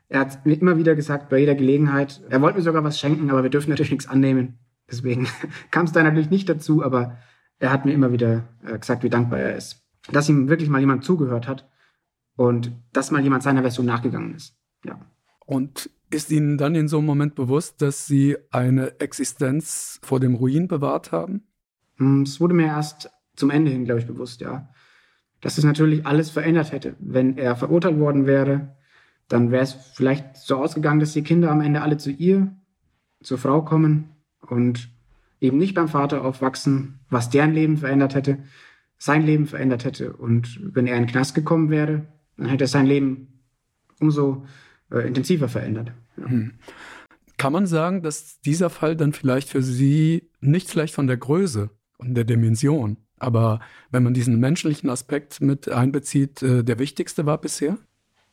[0.07, 3.29] er hat mir immer wieder gesagt, bei jeder Gelegenheit, er wollte mir sogar was schenken,
[3.29, 4.57] aber wir dürfen natürlich nichts annehmen.
[4.89, 5.27] Deswegen
[5.71, 7.17] kam es da natürlich nicht dazu, aber
[7.59, 9.85] er hat mir immer wieder äh, gesagt, wie dankbar er ist.
[10.11, 11.69] Dass ihm wirklich mal jemand zugehört hat
[12.35, 14.57] und dass mal jemand seiner Version nachgegangen ist.
[14.83, 14.99] Ja.
[15.45, 20.33] Und ist Ihnen dann in so einem Moment bewusst, dass Sie eine Existenz vor dem
[20.33, 21.43] Ruin bewahrt haben?
[21.97, 24.69] Hm, es wurde mir erst zum Ende hin, glaube ich, bewusst, ja
[25.41, 26.95] dass es natürlich alles verändert hätte.
[26.99, 28.75] Wenn er verurteilt worden wäre,
[29.27, 32.51] dann wäre es vielleicht so ausgegangen, dass die Kinder am Ende alle zu ihr,
[33.21, 34.09] zur Frau kommen
[34.41, 34.89] und
[35.39, 38.39] eben nicht beim Vater aufwachsen, was deren Leben verändert hätte,
[38.97, 40.13] sein Leben verändert hätte.
[40.13, 42.05] Und wenn er in den Knast gekommen wäre,
[42.37, 43.39] dann hätte er sein Leben
[43.99, 44.45] umso
[44.91, 45.91] äh, intensiver verändert.
[46.17, 46.29] Ja.
[46.29, 46.51] Hm.
[47.37, 51.69] Kann man sagen, dass dieser Fall dann vielleicht für Sie nicht vielleicht von der Größe
[51.97, 53.59] und der Dimension, aber
[53.91, 57.77] wenn man diesen menschlichen Aspekt mit einbezieht, äh, der wichtigste war bisher?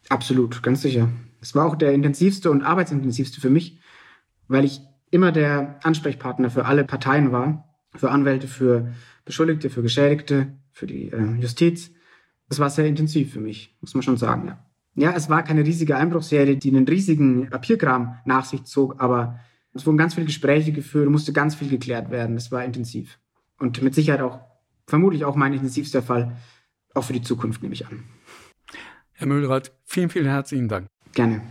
[0.09, 1.09] Absolut, ganz sicher.
[1.41, 3.81] Es war auch der intensivste und arbeitsintensivste für mich,
[4.49, 4.81] weil ich
[5.11, 8.93] immer der Ansprechpartner für alle Parteien war, für Anwälte, für
[9.25, 11.91] Beschuldigte, für Geschädigte, für die äh, Justiz.
[12.49, 14.59] Das war sehr intensiv für mich, muss man schon sagen, ja.
[14.99, 19.39] Ja, es war keine riesige Einbruchserie, die einen riesigen Papierkram nach sich zog, aber
[19.75, 22.35] es wurden ganz viele Gespräche geführt, musste ganz viel geklärt werden.
[22.37, 23.19] Es war intensiv.
[23.59, 24.41] Und mit Sicherheit auch,
[24.87, 26.37] vermutlich auch mein intensivster Fall,
[26.95, 28.05] auch für die Zukunft, nehme ich an.
[29.13, 30.89] Herr Müllrath, vielen, vielen herzlichen Dank.
[31.13, 31.43] Gerne.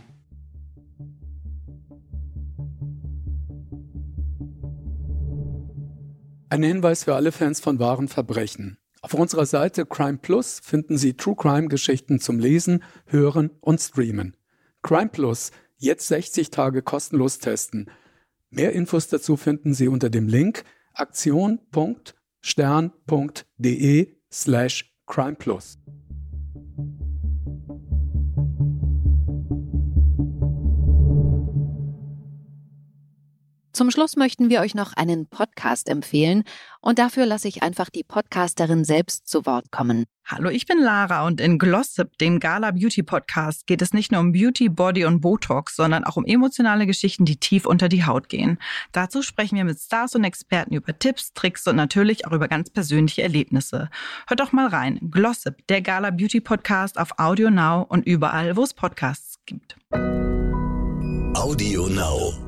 [6.49, 8.77] Ein Hinweis für alle Fans von wahren Verbrechen.
[9.01, 14.37] Auf unserer Seite Crime Plus finden Sie True Crime Geschichten zum Lesen, Hören und Streamen.
[14.81, 17.89] Crime Plus, jetzt 60 Tage kostenlos testen.
[18.49, 20.63] Mehr Infos dazu finden Sie unter dem Link
[22.45, 25.35] aktion.stern.de slash crime
[33.75, 36.45] Zum Schluss möchten wir euch noch einen Podcast empfehlen
[36.79, 40.05] und dafür lasse ich einfach die Podcasterin selbst zu Wort kommen.
[40.23, 44.21] Hallo, ich bin Lara und in Glossip, dem Gala Beauty Podcast, geht es nicht nur
[44.21, 48.29] um Beauty, Body und Botox, sondern auch um emotionale Geschichten, die tief unter die Haut
[48.29, 48.59] gehen.
[48.93, 52.69] Dazu sprechen wir mit Stars und Experten über Tipps, Tricks und natürlich auch über ganz
[52.69, 53.89] persönliche Erlebnisse.
[54.25, 54.99] Hört doch mal rein.
[55.11, 59.75] Glossip, der Gala Beauty Podcast auf Audio Now und überall, wo es Podcasts gibt.
[61.35, 62.44] Audio Now.